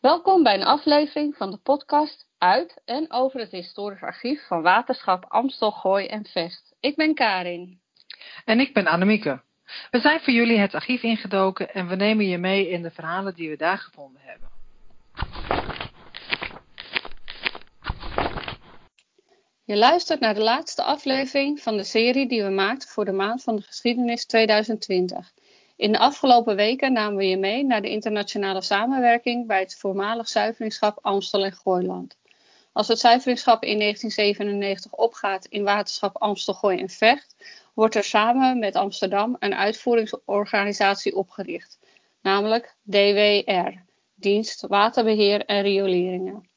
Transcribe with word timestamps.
Welkom 0.00 0.42
bij 0.42 0.54
een 0.54 0.64
aflevering 0.64 1.36
van 1.36 1.50
de 1.50 1.56
podcast 1.56 2.26
uit 2.38 2.80
en 2.84 3.12
over 3.12 3.40
het 3.40 3.50
historisch 3.50 4.02
archief 4.02 4.46
van 4.46 4.62
Waterschap 4.62 5.24
Amstel, 5.28 5.70
Gooi 5.70 6.06
en 6.06 6.26
Vest. 6.26 6.74
Ik 6.80 6.96
ben 6.96 7.14
Karin. 7.14 7.80
En 8.44 8.60
ik 8.60 8.74
ben 8.74 8.86
Annemieke. 8.86 9.42
We 9.90 10.00
zijn 10.00 10.20
voor 10.20 10.32
jullie 10.32 10.58
het 10.58 10.74
archief 10.74 11.02
ingedoken 11.02 11.74
en 11.74 11.88
we 11.88 11.96
nemen 11.96 12.28
je 12.28 12.38
mee 12.38 12.68
in 12.68 12.82
de 12.82 12.90
verhalen 12.90 13.34
die 13.34 13.50
we 13.50 13.56
daar 13.56 13.78
gevonden 13.78 14.22
hebben. 14.24 14.48
Je 19.64 19.76
luistert 19.76 20.20
naar 20.20 20.34
de 20.34 20.42
laatste 20.42 20.82
aflevering 20.82 21.60
van 21.60 21.76
de 21.76 21.84
serie 21.84 22.28
die 22.28 22.42
we 22.42 22.50
maakten 22.50 22.88
voor 22.88 23.04
de 23.04 23.12
maand 23.12 23.42
van 23.42 23.56
de 23.56 23.62
geschiedenis 23.62 24.26
2020. 24.26 25.32
In 25.80 25.92
de 25.92 25.98
afgelopen 25.98 26.56
weken 26.56 26.92
namen 26.92 27.16
we 27.16 27.28
je 27.28 27.36
mee 27.36 27.64
naar 27.64 27.82
de 27.82 27.90
internationale 27.90 28.60
samenwerking 28.60 29.46
bij 29.46 29.60
het 29.60 29.76
voormalig 29.76 30.28
zuiveringschap 30.28 30.98
Amstel 31.02 31.44
en 31.44 31.52
Gooiland. 31.52 32.16
Als 32.72 32.88
het 32.88 32.98
zuiveringschap 32.98 33.62
in 33.62 33.78
1997 33.78 34.92
opgaat 34.92 35.44
in 35.44 35.62
waterschap 35.62 36.16
Amstel, 36.16 36.54
Gooi 36.54 36.78
en 36.78 36.88
Vecht, 36.88 37.36
wordt 37.74 37.94
er 37.94 38.04
samen 38.04 38.58
met 38.58 38.76
Amsterdam 38.76 39.36
een 39.38 39.54
uitvoeringsorganisatie 39.54 41.16
opgericht, 41.16 41.78
namelijk 42.22 42.74
DWR, 42.82 43.72
Dienst 44.14 44.66
Waterbeheer 44.66 45.44
en 45.44 45.62
Rioleringen. 45.62 46.49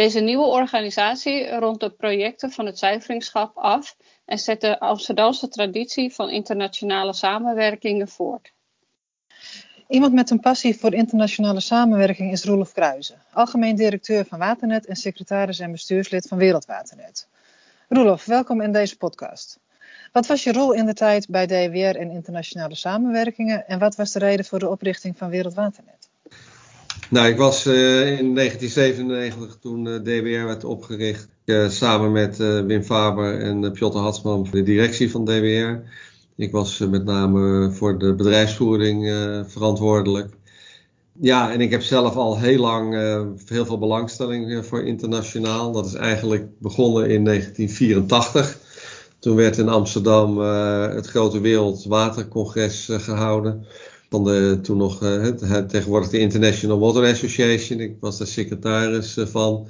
Deze 0.00 0.20
nieuwe 0.20 0.44
organisatie 0.44 1.48
rondt 1.58 1.80
de 1.80 1.90
projecten 1.90 2.50
van 2.50 2.66
het 2.66 2.78
zuiveringschap 2.78 3.56
af 3.56 3.96
en 4.24 4.38
zet 4.38 4.60
de 4.60 4.78
Amsterdamse 4.78 5.48
traditie 5.48 6.14
van 6.14 6.30
internationale 6.30 7.12
samenwerkingen 7.12 8.08
voort. 8.08 8.52
Iemand 9.88 10.12
met 10.12 10.30
een 10.30 10.40
passie 10.40 10.78
voor 10.78 10.94
internationale 10.94 11.60
samenwerking 11.60 12.32
is 12.32 12.44
Roelof 12.44 12.72
Kruijzen, 12.72 13.22
algemeen 13.32 13.76
directeur 13.76 14.24
van 14.24 14.38
Waternet 14.38 14.86
en 14.86 14.96
secretaris 14.96 15.58
en 15.58 15.72
bestuurslid 15.72 16.28
van 16.28 16.38
Wereldwaternet. 16.38 17.28
Roelof, 17.88 18.24
welkom 18.24 18.60
in 18.60 18.72
deze 18.72 18.96
podcast. 18.96 19.58
Wat 20.12 20.26
was 20.26 20.44
je 20.44 20.52
rol 20.52 20.72
in 20.72 20.86
de 20.86 20.94
tijd 20.94 21.28
bij 21.28 21.46
DWR 21.46 21.98
en 21.98 22.10
internationale 22.10 22.74
samenwerkingen 22.74 23.66
en 23.66 23.78
wat 23.78 23.96
was 23.96 24.12
de 24.12 24.18
reden 24.18 24.44
voor 24.44 24.58
de 24.58 24.68
oprichting 24.68 25.18
van 25.18 25.30
Wereldwaternet? 25.30 26.08
Nou, 27.10 27.28
ik 27.28 27.36
was 27.36 27.66
uh, 27.66 28.18
in 28.18 28.34
1997 28.34 29.58
toen 29.60 29.86
uh, 29.86 29.94
DWR 29.94 30.46
werd 30.46 30.64
opgericht, 30.64 31.28
uh, 31.44 31.68
samen 31.68 32.12
met 32.12 32.36
Wim 32.36 32.82
Faber 32.82 33.40
en 33.40 33.72
Piotr 33.72 33.96
Hatsman 33.96 34.46
voor 34.46 34.58
de 34.58 34.64
directie 34.64 35.10
van 35.10 35.24
DWR. 35.24 35.90
Ik 36.36 36.52
was 36.52 36.78
met 36.78 37.04
name 37.04 37.72
voor 37.72 37.98
de 37.98 38.14
bedrijfsvoering 38.14 39.06
verantwoordelijk. 39.46 40.28
Ja, 41.20 41.52
en 41.52 41.60
ik 41.60 41.70
heb 41.70 41.82
zelf 41.82 42.16
al 42.16 42.38
heel 42.38 42.60
lang 42.60 42.94
heel 43.46 43.66
veel 43.66 43.78
belangstelling 43.78 44.66
voor 44.66 44.82
internationaal. 44.82 45.72
Dat 45.72 45.86
is 45.86 45.94
eigenlijk 45.94 46.48
begonnen 46.58 47.10
in 47.10 47.24
1984. 47.24 48.58
Toen 49.18 49.36
werd 49.36 49.58
in 49.58 49.68
Amsterdam 49.68 50.38
het 50.38 51.06
grote 51.06 51.40
Wereldwatercongres 51.40 52.88
gehouden 52.92 53.66
van 54.10 54.24
de 54.24 54.58
toen 54.62 54.76
nog 54.76 55.02
uh, 55.02 55.26
tegenwoordig 55.66 56.10
de 56.10 56.18
International 56.18 56.78
Water 56.78 57.10
Association. 57.10 57.80
Ik 57.80 57.96
was 58.00 58.18
daar 58.18 58.26
secretaris 58.26 59.16
uh, 59.16 59.26
van. 59.26 59.68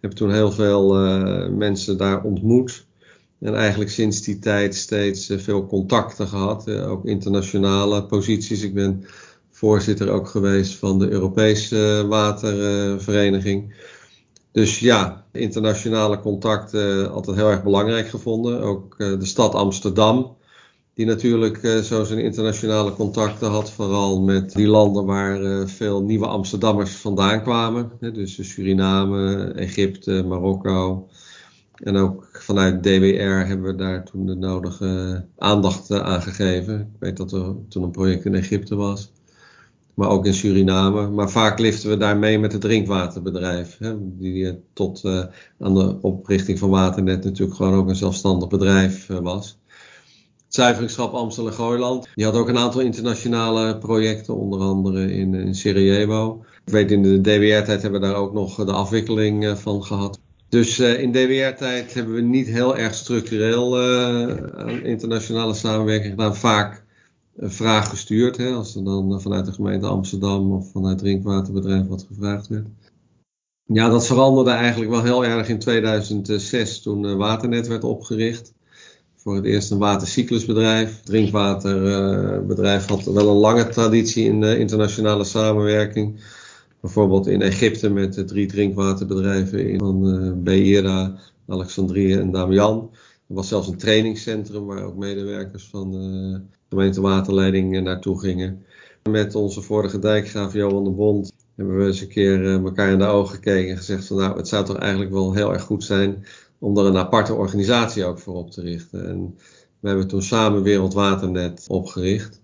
Heb 0.00 0.10
toen 0.10 0.32
heel 0.32 0.52
veel 0.52 1.06
uh, 1.06 1.48
mensen 1.48 1.96
daar 1.96 2.22
ontmoet. 2.22 2.86
En 3.40 3.54
eigenlijk 3.54 3.90
sinds 3.90 4.22
die 4.22 4.38
tijd 4.38 4.74
steeds 4.74 5.32
veel 5.36 5.66
contacten 5.66 6.28
gehad. 6.28 6.70
ook 6.70 7.04
internationale 7.04 8.06
posities. 8.06 8.62
Ik 8.62 8.74
ben 8.74 9.04
voorzitter 9.50 10.10
ook 10.10 10.28
geweest 10.28 10.74
van 10.74 10.98
de 10.98 11.08
Europese 11.08 12.06
Watervereniging. 12.08 13.74
Dus 14.52 14.78
ja, 14.78 15.24
internationale 15.32 16.20
contacten 16.20 17.12
altijd 17.12 17.36
heel 17.36 17.50
erg 17.50 17.62
belangrijk 17.62 18.08
gevonden. 18.08 18.60
Ook 18.60 18.98
de 18.98 19.24
stad 19.24 19.54
Amsterdam 19.54 20.36
die 21.00 21.08
natuurlijk 21.08 21.62
uh, 21.62 21.78
zo 21.78 22.04
zijn 22.04 22.18
internationale 22.18 22.92
contacten 22.92 23.50
had, 23.50 23.70
vooral 23.70 24.20
met 24.20 24.52
die 24.52 24.66
landen 24.66 25.04
waar 25.04 25.42
uh, 25.42 25.66
veel 25.66 26.02
nieuwe 26.02 26.26
Amsterdammers 26.26 26.90
vandaan 26.92 27.42
kwamen. 27.42 27.90
Dus 28.00 28.50
Suriname, 28.50 29.52
Egypte, 29.52 30.24
Marokko. 30.28 31.08
En 31.74 31.96
ook 31.96 32.28
vanuit 32.32 32.82
DWR 32.82 33.46
hebben 33.46 33.62
we 33.62 33.74
daar 33.74 34.04
toen 34.04 34.26
de 34.26 34.34
nodige 34.34 35.24
aandacht 35.38 35.90
uh, 35.90 36.00
aan 36.00 36.22
gegeven. 36.22 36.80
Ik 36.80 37.00
weet 37.00 37.16
dat 37.16 37.32
er 37.32 37.54
toen 37.68 37.82
een 37.82 37.90
project 37.90 38.24
in 38.24 38.34
Egypte 38.34 38.74
was. 38.74 39.12
Maar 39.94 40.08
ook 40.08 40.26
in 40.26 40.34
Suriname. 40.34 41.08
Maar 41.08 41.30
vaak 41.30 41.58
liften 41.58 41.90
we 41.90 41.96
daar 41.96 42.16
mee 42.16 42.38
met 42.38 42.52
het 42.52 42.60
drinkwaterbedrijf. 42.60 43.78
Hè, 43.78 43.94
die 44.18 44.62
tot 44.72 45.04
aan 45.58 45.74
de 45.74 45.98
oprichting 46.00 46.58
van 46.58 46.70
Waternet 46.70 47.24
natuurlijk 47.24 47.56
gewoon 47.56 47.74
ook 47.74 47.88
een 47.88 47.96
zelfstandig 47.96 48.48
bedrijf 48.48 49.06
was 49.06 49.59
zuiveringschap 50.60 51.12
Amstel 51.12 51.46
en 51.46 51.52
Gooiland. 51.52 52.08
Die 52.14 52.24
had 52.24 52.34
ook 52.34 52.48
een 52.48 52.58
aantal 52.58 52.80
internationale 52.80 53.78
projecten, 53.78 54.36
onder 54.36 54.60
andere 54.60 55.12
in, 55.12 55.34
in 55.34 55.54
Sarajevo. 55.54 56.44
Ik 56.64 56.72
weet 56.72 56.90
in 56.90 57.02
de 57.02 57.20
DWR-tijd 57.20 57.82
hebben 57.82 58.00
we 58.00 58.06
daar 58.06 58.16
ook 58.16 58.32
nog 58.32 58.64
de 58.64 58.72
afwikkeling 58.72 59.44
eh, 59.44 59.54
van 59.54 59.84
gehad. 59.84 60.20
Dus 60.48 60.78
uh, 60.78 61.00
in 61.00 61.12
DWR-tijd 61.12 61.94
hebben 61.94 62.14
we 62.14 62.20
niet 62.20 62.46
heel 62.46 62.76
erg 62.76 62.94
structureel 62.94 63.80
uh, 63.80 64.84
internationale 64.84 65.54
samenwerking 65.54 66.10
gedaan. 66.10 66.36
Vaak 66.36 66.84
een 67.36 67.52
vraag 67.52 67.88
gestuurd, 67.88 68.36
hè, 68.36 68.50
als 68.50 68.76
er 68.76 68.84
dan 68.84 69.20
vanuit 69.20 69.46
de 69.46 69.52
gemeente 69.52 69.86
Amsterdam 69.86 70.52
of 70.52 70.70
vanuit 70.70 70.98
drinkwaterbedrijf 70.98 71.86
wat 71.86 72.06
gevraagd 72.08 72.48
werd. 72.48 72.66
Ja, 73.64 73.88
dat 73.88 74.06
veranderde 74.06 74.50
eigenlijk 74.50 74.90
wel 74.90 75.02
heel 75.02 75.24
erg 75.24 75.48
in 75.48 75.58
2006 75.58 76.82
toen 76.82 77.16
Waternet 77.16 77.66
werd 77.66 77.84
opgericht 77.84 78.52
voor 79.22 79.34
het 79.34 79.44
eerst 79.44 79.70
een 79.70 79.78
watercyclusbedrijf. 79.78 81.00
drinkwaterbedrijf 81.00 82.86
had 82.86 83.04
wel 83.04 83.28
een 83.28 83.36
lange 83.36 83.68
traditie 83.68 84.24
in 84.24 84.42
internationale 84.42 85.24
samenwerking. 85.24 86.20
Bijvoorbeeld 86.80 87.26
in 87.26 87.42
Egypte 87.42 87.90
met 87.90 88.14
de 88.14 88.24
drie 88.24 88.46
drinkwaterbedrijven 88.46 89.78
van 89.78 90.06
uh, 90.06 90.32
Beira, 90.36 91.18
Alexandrië 91.48 92.14
en 92.14 92.30
Damian. 92.30 92.90
Er 93.28 93.34
was 93.34 93.48
zelfs 93.48 93.68
een 93.68 93.76
trainingscentrum 93.76 94.66
waar 94.66 94.84
ook 94.84 94.96
medewerkers 94.96 95.68
van 95.70 95.90
de 95.90 96.40
gemeente 96.68 97.00
waterleiding 97.00 97.80
naartoe 97.82 98.20
gingen. 98.20 98.64
Met 99.10 99.34
onze 99.34 99.62
vorige 99.62 99.98
dijkgraaf 99.98 100.52
Johan 100.52 100.84
de 100.84 100.90
Bond 100.90 101.32
hebben 101.56 101.78
we 101.78 101.86
eens 101.86 102.00
een 102.00 102.08
keer 102.08 102.44
elkaar 102.44 102.92
in 102.92 102.98
de 102.98 103.04
ogen 103.04 103.34
gekeken 103.34 103.70
en 103.70 103.76
gezegd 103.76 104.06
van 104.06 104.16
nou, 104.16 104.36
het 104.36 104.48
zou 104.48 104.64
toch 104.64 104.78
eigenlijk 104.78 105.12
wel 105.12 105.34
heel 105.34 105.52
erg 105.52 105.62
goed 105.62 105.84
zijn 105.84 106.24
om 106.60 106.78
er 106.78 106.86
een 106.86 106.96
aparte 106.96 107.34
organisatie 107.34 108.04
ook 108.04 108.18
voor 108.18 108.34
op 108.34 108.50
te 108.50 108.62
richten. 108.62 109.08
En 109.08 109.38
we 109.80 109.88
hebben 109.88 110.08
toen 110.08 110.22
samen 110.22 110.62
Wereldwaternet 110.62 111.64
opgericht. 111.68 112.40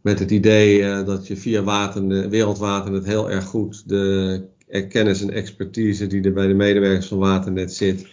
Met 0.00 0.18
het 0.18 0.30
idee 0.30 0.80
uh, 0.80 1.06
dat 1.06 1.26
je 1.26 1.36
via 1.36 1.62
Waternet, 1.62 2.30
Wereldwaternet 2.30 3.04
heel 3.04 3.30
erg 3.30 3.44
goed 3.44 3.88
de 3.88 4.44
kennis 4.88 5.22
en 5.22 5.30
expertise 5.30 6.06
die 6.06 6.22
er 6.22 6.32
bij 6.32 6.46
de 6.46 6.54
medewerkers 6.54 7.06
van 7.06 7.18
Waternet 7.18 7.72
zit, 7.72 8.06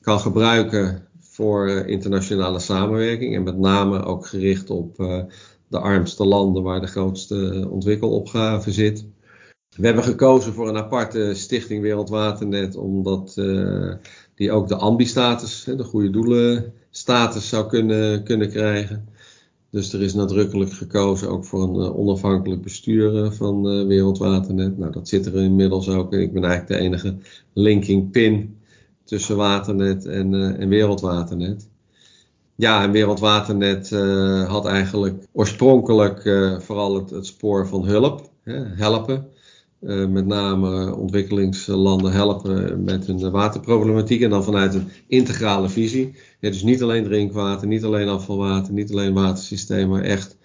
kan 0.00 0.20
gebruiken 0.20 1.06
voor 1.20 1.68
uh, 1.68 1.86
internationale 1.86 2.58
samenwerking. 2.58 3.34
En 3.34 3.42
met 3.42 3.58
name 3.58 4.02
ook 4.02 4.26
gericht 4.26 4.70
op 4.70 5.00
uh, 5.00 5.22
de 5.68 5.78
armste 5.78 6.24
landen 6.24 6.62
waar 6.62 6.80
de 6.80 6.86
grootste 6.86 7.66
ontwikkelopgave 7.70 8.72
zit. 8.72 9.04
We 9.78 9.86
hebben 9.86 10.04
gekozen 10.04 10.52
voor 10.52 10.68
een 10.68 10.76
aparte 10.76 11.34
stichting 11.34 11.82
Wereldwaternet, 11.82 12.76
omdat 12.76 13.34
die 14.34 14.52
ook 14.52 14.68
de 14.68 14.76
ambi-status, 14.76 15.64
de 15.64 15.84
goede 15.84 16.10
doelen-status 16.10 17.48
zou 17.48 17.68
kunnen, 17.68 18.24
kunnen 18.24 18.50
krijgen. 18.50 19.08
Dus 19.70 19.92
er 19.92 20.02
is 20.02 20.14
nadrukkelijk 20.14 20.72
gekozen 20.72 21.28
ook 21.28 21.44
voor 21.44 21.62
een 21.62 21.74
uh, 21.74 21.98
onafhankelijk 21.98 22.62
bestuur 22.62 23.14
uh, 23.14 23.30
van 23.30 23.86
Wereldwaternet. 23.86 24.78
Nou, 24.78 24.92
dat 24.92 25.08
zit 25.08 25.26
er 25.26 25.36
inmiddels 25.36 25.88
ook. 25.88 26.12
Ik 26.12 26.32
ben 26.32 26.44
eigenlijk 26.44 26.80
de 26.80 26.86
enige 26.86 27.16
linking 27.52 28.10
pin 28.10 28.56
tussen 29.04 29.36
Waternet 29.36 30.06
en, 30.06 30.58
en 30.58 30.68
Wereldwaternet. 30.68 31.68
Ja, 32.54 32.82
en 32.82 32.90
Wereldwaternet 32.90 33.90
had 34.46 34.66
eigenlijk 34.66 35.24
oorspronkelijk 35.32 36.22
vooral 36.58 36.94
het, 36.94 37.10
het, 37.10 37.26
spoor 37.26 37.68
van 37.68 37.84
hulp, 37.84 38.30
hè, 38.42 38.64
helpen. 38.64 39.28
Uh, 39.80 40.06
met 40.06 40.26
name 40.26 40.94
ontwikkelingslanden 40.94 42.12
helpen 42.12 42.84
met 42.84 43.06
hun 43.06 43.30
waterproblematiek. 43.30 44.20
En 44.20 44.30
dan 44.30 44.44
vanuit 44.44 44.74
een 44.74 44.88
integrale 45.06 45.68
visie. 45.68 46.14
Ja, 46.40 46.50
dus 46.50 46.62
niet 46.62 46.82
alleen 46.82 47.04
drinkwater, 47.04 47.68
niet 47.68 47.84
alleen 47.84 48.08
afvalwater, 48.08 48.72
niet 48.72 48.90
alleen 48.90 49.14
watersysteem, 49.14 49.88
maar 49.88 50.02
echt 50.02 50.36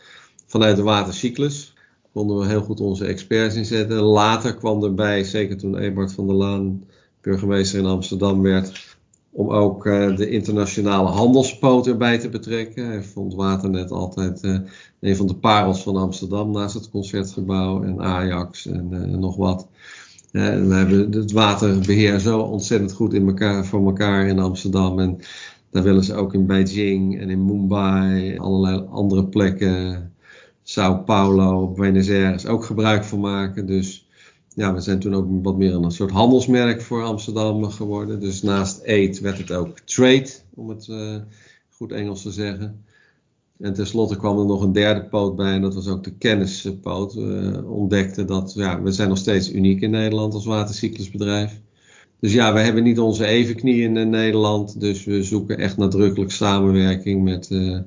vanuit 0.45 0.75
de 0.75 0.83
watercyclus. 0.83 1.73
Konden 2.13 2.37
we 2.37 2.47
heel 2.47 2.61
goed 2.61 2.79
onze 2.79 3.05
experts 3.05 3.55
inzetten. 3.55 4.01
Later 4.01 4.55
kwam 4.55 4.83
erbij, 4.83 5.23
zeker 5.23 5.57
toen 5.57 5.77
Ebert 5.77 6.13
van 6.13 6.27
der 6.27 6.35
Laan 6.35 6.83
burgemeester 7.21 7.79
in 7.79 7.85
Amsterdam 7.85 8.41
werd, 8.41 8.92
om 9.33 9.49
ook 9.49 9.85
uh, 9.85 10.15
de 10.15 10.29
internationale 10.29 11.09
handelspoot 11.09 11.87
erbij 11.87 12.17
te 12.17 12.29
betrekken. 12.29 12.85
Hij 12.85 13.03
vond 13.03 13.33
Waternet 13.33 13.91
altijd 13.91 14.43
uh, 14.43 14.59
een 14.99 15.15
van 15.15 15.27
de 15.27 15.35
parels 15.35 15.83
van 15.83 15.95
Amsterdam 15.95 16.51
naast 16.51 16.73
het 16.73 16.89
concertgebouw 16.89 17.83
en 17.83 18.01
Ajax 18.01 18.65
en 18.67 18.89
uh, 18.91 19.17
nog 19.17 19.35
wat. 19.35 19.67
we 20.31 20.39
hebben 20.39 21.11
het 21.11 21.31
waterbeheer 21.31 22.19
zo 22.19 22.39
ontzettend 22.39 22.93
goed 22.93 23.13
in 23.13 23.27
elkaar, 23.27 23.65
voor 23.65 23.85
elkaar 23.85 24.27
in 24.27 24.39
Amsterdam. 24.39 24.99
En 24.99 25.19
daar 25.69 25.83
willen 25.83 26.03
ze 26.03 26.15
ook 26.15 26.33
in 26.33 26.45
Beijing 26.45 27.19
en 27.19 27.29
in 27.29 27.45
Mumbai, 27.45 28.37
allerlei 28.37 28.85
andere 28.89 29.25
plekken, 29.25 30.11
Sao 30.63 30.95
Paulo, 30.95 31.67
Buenos 31.67 32.09
Aires 32.09 32.45
ook 32.45 32.65
gebruik 32.65 33.03
van 33.03 33.19
maken. 33.19 33.65
Dus 33.65 34.02
ja, 34.55 34.73
we 34.73 34.81
zijn 34.81 34.99
toen 34.99 35.13
ook 35.13 35.27
wat 35.43 35.57
meer 35.57 35.73
een 35.73 35.91
soort 35.91 36.11
handelsmerk 36.11 36.81
voor 36.81 37.03
Amsterdam 37.03 37.63
geworden. 37.69 38.19
Dus 38.19 38.41
naast 38.41 38.87
aid 38.87 39.19
werd 39.19 39.37
het 39.37 39.51
ook 39.51 39.79
trade, 39.79 40.29
om 40.53 40.69
het 40.69 40.87
uh, 40.87 41.15
goed 41.69 41.91
Engels 41.91 42.21
te 42.21 42.31
zeggen. 42.31 42.83
En 43.59 43.73
tenslotte 43.73 44.17
kwam 44.17 44.39
er 44.39 44.45
nog 44.45 44.61
een 44.61 44.71
derde 44.71 45.03
poot 45.03 45.35
bij 45.35 45.53
en 45.53 45.61
dat 45.61 45.73
was 45.73 45.87
ook 45.87 46.03
de 46.03 46.13
kennispoot. 46.13 47.13
We 47.13 47.63
ontdekten 47.67 48.27
dat 48.27 48.53
ja, 48.55 48.81
we 48.81 48.91
zijn 48.91 49.09
nog 49.09 49.17
steeds 49.17 49.51
uniek 49.51 49.81
in 49.81 49.91
Nederland 49.91 50.33
als 50.33 50.45
watercyclusbedrijf. 50.45 51.61
Dus 52.19 52.33
ja, 52.33 52.53
we 52.53 52.59
hebben 52.59 52.83
niet 52.83 52.99
onze 52.99 53.25
evenknie 53.25 53.81
in 53.81 54.09
Nederland. 54.09 54.79
Dus 54.79 55.03
we 55.03 55.23
zoeken 55.23 55.57
echt 55.57 55.77
nadrukkelijk 55.77 56.31
samenwerking 56.31 57.23
met 57.23 57.49
uh, 57.49 57.79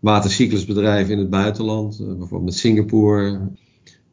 watercyclusbedrijven 0.00 1.12
in 1.12 1.18
het 1.18 1.30
buitenland. 1.30 1.98
Uh, 2.00 2.06
bijvoorbeeld 2.06 2.44
met 2.44 2.54
Singapore, 2.54 3.40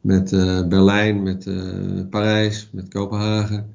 met 0.02 0.32
uh, 0.32 0.66
Berlijn, 0.68 1.22
met 1.22 1.50
Parijs, 2.10 2.68
met 2.72 2.88
Kopenhagen. 2.88 3.74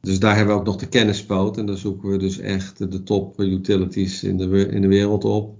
Dus 0.00 0.18
daar 0.18 0.36
hebben 0.36 0.54
we 0.54 0.60
ook 0.60 0.66
nog 0.66 0.76
de 0.76 0.88
kennispoot. 0.88 1.56
En 1.56 1.66
daar 1.66 1.76
zoeken 1.76 2.08
we 2.08 2.16
dus 2.16 2.38
echt 2.38 2.78
de 2.78 3.02
top 3.02 3.40
utilities 3.40 4.24
in 4.24 4.36
de, 4.36 4.68
in 4.68 4.82
de 4.82 4.88
wereld 4.88 5.24
op. 5.24 5.54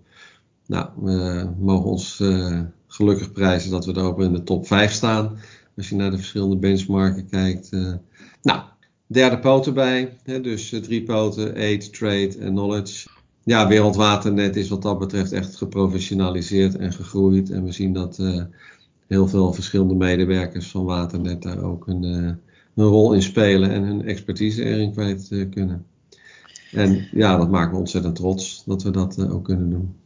Nou, 0.67 0.89
we 1.00 1.49
mogen 1.59 1.91
ons 1.91 2.19
uh, 2.21 2.61
gelukkig 2.87 3.33
prijzen 3.33 3.71
dat 3.71 3.85
we 3.85 3.93
er 3.93 4.03
ook 4.03 4.21
in 4.21 4.33
de 4.33 4.43
top 4.43 4.67
5 4.67 4.93
staan. 4.93 5.39
Als 5.77 5.89
je 5.89 5.97
naar 5.97 6.11
de 6.11 6.17
verschillende 6.17 6.56
benchmarken 6.56 7.29
kijkt. 7.29 7.71
Nou, 8.43 8.62
derde 9.06 9.38
poot 9.38 9.67
erbij. 9.67 10.17
Hè, 10.25 10.41
dus 10.41 10.69
drie 10.69 11.03
poten, 11.03 11.55
aid, 11.55 11.93
trade 11.93 12.37
en 12.38 12.50
knowledge. 12.50 13.09
Ja, 13.45 13.69
Wereldwaternet 13.69 14.56
is 14.56 14.69
wat 14.69 14.83
dat 14.83 14.99
betreft 14.99 15.33
echt 15.33 15.56
geprofessionaliseerd 15.56 16.77
en 16.77 16.93
gegroeid. 16.93 17.50
En 17.50 17.65
we 17.65 17.73
zien 17.73 17.93
dat 17.93 18.19
heel 19.12 19.29
veel 19.29 19.53
verschillende 19.53 19.94
medewerkers 19.94 20.70
van 20.70 20.85
Waternet 20.85 21.43
daar 21.43 21.62
ook 21.62 21.87
een, 21.87 22.03
een 22.03 22.41
rol 22.75 23.12
in 23.12 23.23
spelen 23.23 23.70
en 23.70 23.82
hun 23.82 24.05
expertise 24.05 24.64
erin 24.64 24.93
kwijt 24.93 25.47
kunnen. 25.50 25.87
En 26.73 27.09
ja, 27.11 27.37
dat 27.37 27.50
maakt 27.50 27.73
me 27.73 27.79
ontzettend 27.79 28.17
trots 28.17 28.64
dat 28.64 28.82
we 28.82 28.91
dat 28.91 29.31
ook 29.31 29.44
kunnen 29.44 29.70
doen. 29.70 29.97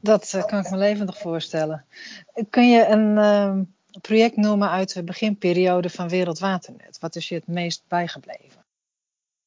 Dat 0.00 0.44
kan 0.46 0.58
ik 0.58 0.70
me 0.70 0.76
levendig 0.76 1.18
voorstellen. 1.18 1.84
Kun 2.50 2.70
je 2.70 2.86
een 2.86 3.16
uh, 3.16 3.60
project 4.00 4.36
noemen 4.36 4.70
uit 4.70 4.94
de 4.94 5.04
beginperiode 5.04 5.90
van 5.90 6.08
Wereldwaternet? 6.08 6.98
Wat 7.00 7.16
is 7.16 7.28
je 7.28 7.34
het 7.34 7.46
meest 7.46 7.82
bijgebleven? 7.88 8.63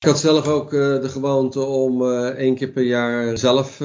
Had 0.07 0.19
zelf 0.19 0.48
ook 0.48 0.74
uh, 0.74 1.01
de 1.01 1.09
gewoonte 1.09 1.59
om 1.59 2.01
uh, 2.01 2.25
één 2.25 2.56
keer 2.56 2.69
per 2.69 2.83
jaar 2.83 3.38
zelf 3.38 3.80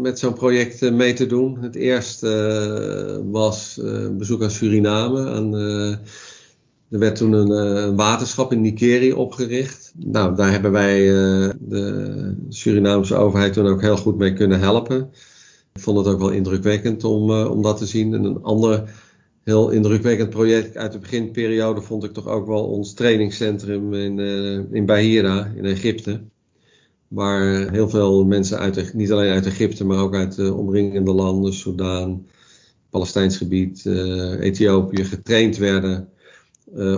met 0.00 0.18
zo'n 0.18 0.34
project 0.34 0.90
mee 0.90 1.12
te 1.12 1.26
doen. 1.26 1.58
Het 1.60 1.74
eerste 1.74 3.22
was 3.30 3.80
bezoek 4.12 4.42
aan 4.42 4.50
Suriname. 4.50 5.30
Aan, 5.30 5.54
er 6.90 6.98
werd 6.98 7.16
toen 7.16 7.32
een, 7.32 7.50
een, 7.50 7.96
waterschap 7.96 8.52
in 8.52 8.60
Nikeri 8.60 9.12
opgericht. 9.12 9.92
Nou, 9.96 10.36
daar 10.36 10.50
hebben 10.50 10.72
wij 10.72 10.98
de 11.58 12.34
Surinaamse 12.48 13.16
overheid 13.16 13.52
toen 13.52 13.66
ook 13.66 13.80
heel 13.80 13.96
goed 13.96 14.18
mee 14.18 14.32
kunnen 14.32 14.60
helpen. 14.60 15.10
Ik 15.72 15.80
vond 15.80 15.98
het 15.98 16.06
ook 16.06 16.18
wel 16.18 16.30
indrukwekkend 16.30 17.04
om, 17.04 17.30
om 17.30 17.62
dat 17.62 17.76
te 17.76 17.86
zien. 17.86 18.14
En 18.14 18.24
een 18.24 18.42
ander 18.42 18.82
heel 19.46 19.70
indrukwekkend 19.70 20.30
project 20.30 20.76
uit 20.76 20.92
de 20.92 20.98
beginperiode 20.98 21.80
vond 21.80 22.04
ik 22.04 22.12
toch 22.12 22.26
ook 22.26 22.46
wel 22.46 22.64
ons 22.64 22.94
trainingscentrum 22.94 23.94
in, 23.94 24.18
uh, 24.18 24.72
in 24.72 24.86
Bahira 24.86 25.52
in 25.56 25.64
Egypte. 25.64 26.20
Waar 27.08 27.70
heel 27.70 27.88
veel 27.88 28.24
mensen 28.24 28.58
uit, 28.58 28.94
niet 28.94 29.12
alleen 29.12 29.32
uit 29.32 29.46
Egypte, 29.46 29.84
maar 29.84 29.98
ook 29.98 30.14
uit 30.14 30.36
de 30.36 30.54
omringende 30.54 31.12
landen, 31.12 31.54
Soudaan, 31.54 32.26
Palestijns 32.90 33.36
gebied, 33.36 33.84
uh, 33.84 34.40
Ethiopië, 34.40 35.04
getraind 35.04 35.56
werden 35.56 36.08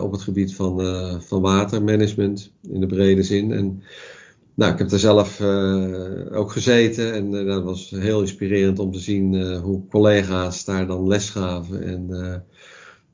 op 0.02 0.12
het 0.12 0.22
gebied 0.22 0.54
van, 0.54 0.80
van 1.22 1.40
watermanagement 1.40 2.52
in 2.70 2.80
de 2.80 2.86
brede 2.86 3.22
zin. 3.22 3.52
En 3.52 3.82
nou, 4.58 4.72
ik 4.72 4.78
heb 4.78 4.90
er 4.90 4.98
zelf 4.98 5.40
uh, 5.40 6.38
ook 6.38 6.52
gezeten 6.52 7.12
en 7.12 7.32
uh, 7.32 7.46
dat 7.46 7.64
was 7.64 7.90
heel 7.90 8.20
inspirerend 8.20 8.78
om 8.78 8.92
te 8.92 8.98
zien 8.98 9.32
uh, 9.32 9.60
hoe 9.60 9.86
collega's 9.88 10.64
daar 10.64 10.86
dan 10.86 11.06
les 11.06 11.30
gaven. 11.30 11.82
En 11.82 12.44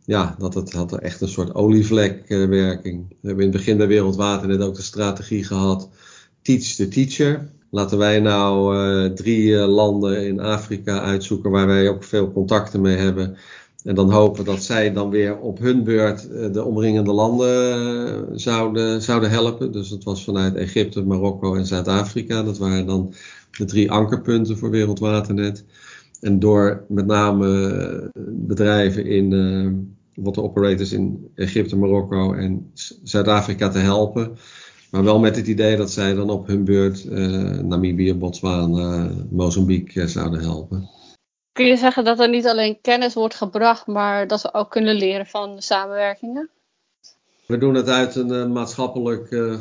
ja, 0.04 0.34
dat 0.38 0.54
het 0.54 0.72
had 0.72 0.98
echt 0.98 1.20
een 1.20 1.28
soort 1.28 1.54
olievlekwerking. 1.54 3.08
We 3.08 3.26
hebben 3.26 3.44
in 3.44 3.50
het 3.50 3.58
begin 3.58 3.76
bij 3.76 3.86
Wereldwater 3.86 4.48
net 4.48 4.60
ook 4.60 4.74
de 4.74 4.82
strategie 4.82 5.44
gehad, 5.44 5.88
teach 6.42 6.74
the 6.74 6.88
teacher. 6.88 7.50
Laten 7.70 7.98
wij 7.98 8.20
nou 8.20 9.14
drie 9.14 9.56
landen 9.56 10.26
in 10.26 10.40
Afrika 10.40 11.00
uitzoeken 11.00 11.50
waar 11.50 11.66
wij 11.66 11.88
ook 11.88 12.04
veel 12.04 12.32
contacten 12.32 12.80
mee 12.80 12.96
hebben. 12.96 13.36
En 13.84 13.94
dan 13.94 14.10
hopen 14.10 14.44
dat 14.44 14.62
zij 14.62 14.92
dan 14.92 15.10
weer 15.10 15.38
op 15.38 15.58
hun 15.58 15.84
beurt 15.84 16.30
eh, 16.30 16.52
de 16.52 16.64
omringende 16.64 17.12
landen 17.12 17.72
eh, 17.72 18.22
zouden, 18.34 19.02
zouden 19.02 19.30
helpen. 19.30 19.72
Dus 19.72 19.88
dat 19.88 20.04
was 20.04 20.24
vanuit 20.24 20.54
Egypte, 20.54 21.02
Marokko 21.02 21.54
en 21.54 21.66
Zuid-Afrika. 21.66 22.42
Dat 22.42 22.58
waren 22.58 22.86
dan 22.86 23.12
de 23.58 23.64
drie 23.64 23.90
ankerpunten 23.90 24.58
voor 24.58 24.70
Wereldwaternet. 24.70 25.64
En 26.20 26.38
door 26.38 26.84
met 26.88 27.06
name 27.06 27.68
eh, 27.68 28.22
bedrijven 28.30 29.06
in 29.06 29.32
uh, 29.32 30.24
water 30.24 30.42
operators 30.42 30.92
in 30.92 31.30
Egypte, 31.34 31.76
Marokko 31.76 32.32
en 32.32 32.70
Zuid-Afrika 33.02 33.68
te 33.68 33.78
helpen. 33.78 34.36
Maar 34.90 35.04
wel 35.04 35.18
met 35.18 35.36
het 35.36 35.46
idee 35.46 35.76
dat 35.76 35.90
zij 35.90 36.14
dan 36.14 36.30
op 36.30 36.46
hun 36.46 36.64
beurt 36.64 37.04
uh, 37.04 37.58
Namibië, 37.58 38.14
Botswana, 38.14 39.10
Mozambique 39.30 40.08
zouden 40.08 40.40
helpen. 40.40 40.88
Kun 41.54 41.66
je 41.66 41.76
zeggen 41.76 42.04
dat 42.04 42.20
er 42.20 42.28
niet 42.28 42.46
alleen 42.46 42.78
kennis 42.80 43.14
wordt 43.14 43.34
gebracht, 43.34 43.86
maar 43.86 44.26
dat 44.26 44.42
we 44.42 44.54
ook 44.54 44.70
kunnen 44.70 44.94
leren 44.94 45.26
van 45.26 45.62
samenwerkingen? 45.62 46.50
We 47.46 47.58
doen 47.58 47.74
het 47.74 47.88
uit 47.88 48.14
een 48.14 48.32
uh, 48.32 48.46
maatschappelijk 48.46 49.30
uh, 49.30 49.54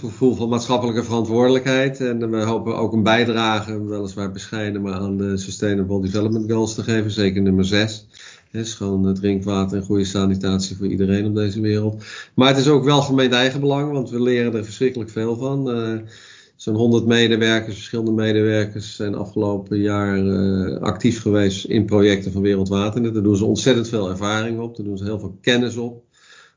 gevoel 0.00 0.34
van 0.34 0.48
maatschappelijke 0.48 1.04
verantwoordelijkheid. 1.04 2.00
En 2.00 2.30
we 2.30 2.42
hopen 2.42 2.76
ook 2.76 2.92
een 2.92 3.02
bijdrage, 3.02 3.84
weliswaar 3.84 4.32
bescheiden, 4.32 4.82
maar 4.82 4.94
aan 4.94 5.16
de 5.16 5.36
Sustainable 5.36 6.00
Development 6.00 6.52
Goals 6.52 6.74
te 6.74 6.82
geven. 6.82 7.10
Zeker 7.10 7.42
nummer 7.42 7.64
6. 7.64 8.06
schoon 8.52 9.14
drinkwater 9.14 9.76
en 9.76 9.84
goede 9.84 10.04
sanitatie 10.04 10.76
voor 10.76 10.86
iedereen 10.86 11.26
op 11.26 11.34
deze 11.34 11.60
wereld. 11.60 12.04
Maar 12.34 12.48
het 12.48 12.58
is 12.58 12.68
ook 12.68 12.84
wel 12.84 13.02
gemeente 13.02 13.36
eigenbelang, 13.36 13.92
want 13.92 14.10
we 14.10 14.22
leren 14.22 14.54
er 14.54 14.64
verschrikkelijk 14.64 15.10
veel 15.10 15.36
van. 15.36 15.68
Zo'n 16.62 16.74
100 16.74 17.06
medewerkers, 17.06 17.74
verschillende 17.74 18.12
medewerkers, 18.12 18.96
zijn 18.96 19.14
afgelopen 19.14 19.78
jaar 19.78 20.18
uh, 20.18 20.76
actief 20.76 21.20
geweest 21.20 21.64
in 21.64 21.84
projecten 21.84 22.32
van 22.32 22.42
Wereldwaternet. 22.42 23.14
Daar 23.14 23.22
doen 23.22 23.36
ze 23.36 23.44
ontzettend 23.44 23.88
veel 23.88 24.10
ervaring 24.10 24.60
op, 24.60 24.76
daar 24.76 24.86
doen 24.86 24.98
ze 24.98 25.04
heel 25.04 25.18
veel 25.18 25.38
kennis 25.40 25.76
op. 25.76 26.04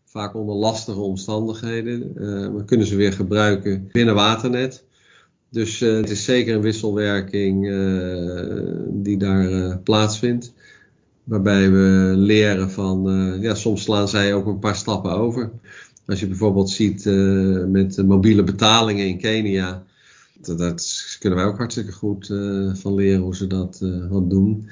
Vaak 0.03 0.35
onder 0.35 0.55
lastige 0.55 0.99
omstandigheden. 0.99 2.11
Uh, 2.17 2.53
maar 2.53 2.63
kunnen 2.63 2.87
ze 2.87 2.95
weer 2.95 3.13
gebruiken 3.13 3.89
binnen 3.91 4.15
Waternet. 4.15 4.83
Dus 5.49 5.81
uh, 5.81 5.95
het 5.95 6.09
is 6.09 6.23
zeker 6.23 6.55
een 6.55 6.61
wisselwerking 6.61 7.61
die 9.03 9.17
daar 9.17 9.77
plaatsvindt. 9.77 10.53
Waarbij 11.23 11.71
we 11.71 12.13
leren 12.15 12.71
van, 12.71 13.03
ja, 13.41 13.55
soms 13.55 13.83
slaan 13.83 14.07
zij 14.07 14.33
ook 14.33 14.45
een 14.45 14.59
paar 14.59 14.75
stappen 14.75 15.11
over. 15.11 15.51
Als 16.05 16.19
je 16.19 16.27
bijvoorbeeld 16.27 16.69
ziet 16.69 17.05
met 17.67 18.03
mobiele 18.05 18.43
betalingen 18.43 19.07
in 19.07 19.17
Kenia 19.17 19.85
dat 20.45 21.15
kunnen 21.19 21.39
wij 21.39 21.47
ook 21.47 21.57
hartstikke 21.57 21.91
goed 21.91 22.29
uh, 22.29 22.73
van 22.73 22.93
leren 22.93 23.21
hoe 23.21 23.35
ze 23.35 23.47
dat 23.47 23.79
uh, 23.83 24.07
wat 24.09 24.29
doen. 24.29 24.69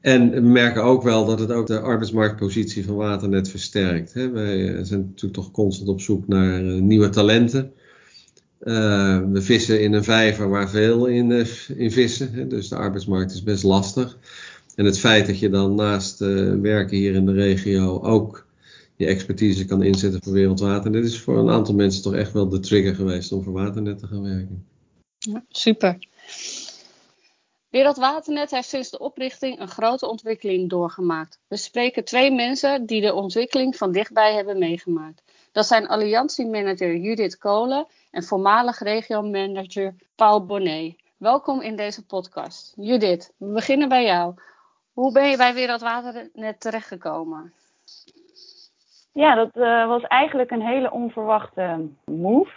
En 0.00 0.30
we 0.30 0.40
merken 0.40 0.82
ook 0.82 1.02
wel 1.02 1.26
dat 1.26 1.38
het 1.38 1.52
ook 1.52 1.66
de 1.66 1.80
arbeidsmarktpositie 1.80 2.84
van 2.84 2.94
Waternet 2.94 3.48
versterkt. 3.48 4.14
Hè. 4.14 4.30
Wij 4.30 4.74
eh, 4.74 4.84
zijn 4.84 5.00
natuurlijk 5.00 5.34
toch 5.34 5.50
constant 5.50 5.88
op 5.88 6.00
zoek 6.00 6.28
naar 6.28 6.62
nieuwe 6.62 7.08
talenten. 7.08 7.72
we 8.58 9.40
vissen 9.40 9.82
in 9.82 9.92
een 9.92 10.04
vijver 10.04 10.48
waar 10.48 10.70
veel 10.70 11.06
in, 11.06 11.46
in 11.76 11.90
vissen. 11.90 12.32
Hè. 12.32 12.46
Dus 12.46 12.68
de 12.68 12.76
arbeidsmarkt 12.76 13.32
is 13.32 13.42
best 13.42 13.62
lastig. 13.62 14.18
En 14.74 14.84
het 14.84 14.98
feit 14.98 15.26
dat 15.26 15.38
je 15.38 15.48
dan 15.48 15.74
naast 15.74 16.18
werken 16.60 16.96
hier 16.96 17.14
in 17.14 17.26
de 17.26 17.32
regio 17.32 18.00
ook 18.00 18.46
je 18.96 19.06
expertise 19.06 19.64
kan 19.64 19.82
inzetten 19.82 20.22
voor 20.22 20.32
Wereldwaternet, 20.32 21.04
is 21.04 21.20
voor 21.20 21.38
een 21.38 21.50
aantal 21.50 21.74
mensen 21.74 22.02
toch 22.02 22.14
echt 22.14 22.32
wel 22.32 22.48
de 22.48 22.60
trigger 22.60 22.94
geweest 22.94 23.32
om 23.32 23.42
voor 23.42 23.52
Waternet 23.52 23.98
te 23.98 24.06
gaan 24.06 24.22
werken. 24.22 24.64
Ja, 25.26 25.42
super. 25.48 25.98
Wereldwaternet 27.68 28.50
heeft 28.50 28.68
sinds 28.68 28.90
de 28.90 28.98
oprichting 28.98 29.60
een 29.60 29.68
grote 29.68 30.08
ontwikkeling 30.08 30.70
doorgemaakt. 30.70 31.40
We 31.48 31.56
spreken 31.56 32.04
twee 32.04 32.30
mensen 32.30 32.86
die 32.86 33.00
de 33.00 33.14
ontwikkeling 33.14 33.76
van 33.76 33.92
dichtbij 33.92 34.34
hebben 34.34 34.58
meegemaakt. 34.58 35.22
Dat 35.52 35.66
zijn 35.66 35.88
alliantiemanager 35.88 36.96
Judith 36.96 37.38
Kolen 37.38 37.86
en 38.10 38.22
voormalig 38.22 38.78
regiomanager 38.78 39.94
Paul 40.14 40.46
Bonnet. 40.46 40.96
Welkom 41.16 41.60
in 41.60 41.76
deze 41.76 42.06
podcast. 42.06 42.72
Judith, 42.76 43.32
we 43.36 43.52
beginnen 43.52 43.88
bij 43.88 44.04
jou. 44.04 44.34
Hoe 44.92 45.12
ben 45.12 45.28
je 45.28 45.36
bij 45.36 45.54
Wereldwaternet 45.54 46.60
terechtgekomen? 46.60 47.52
Ja, 49.12 49.34
dat 49.34 49.50
was 49.88 50.02
eigenlijk 50.02 50.50
een 50.50 50.66
hele 50.66 50.90
onverwachte 50.90 51.88
move. 52.04 52.50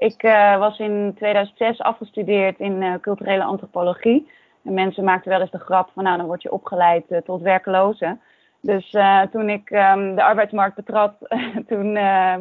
Ik 0.00 0.22
was 0.58 0.78
in 0.78 1.14
2006 1.16 1.78
afgestudeerd 1.78 2.58
in 2.58 2.98
culturele 3.00 3.44
antropologie. 3.44 4.30
En 4.64 4.74
mensen 4.74 5.04
maakten 5.04 5.30
wel 5.30 5.40
eens 5.40 5.50
de 5.50 5.58
grap 5.58 5.90
van, 5.94 6.04
nou, 6.04 6.16
dan 6.16 6.26
word 6.26 6.42
je 6.42 6.52
opgeleid 6.52 7.04
tot 7.24 7.42
werkloze. 7.42 8.18
Dus 8.60 8.96
toen 9.30 9.48
ik 9.48 9.70
um, 9.70 10.14
de 10.14 10.22
arbeidsmarkt 10.22 10.76
betrad, 10.76 11.14
toen 11.70 11.92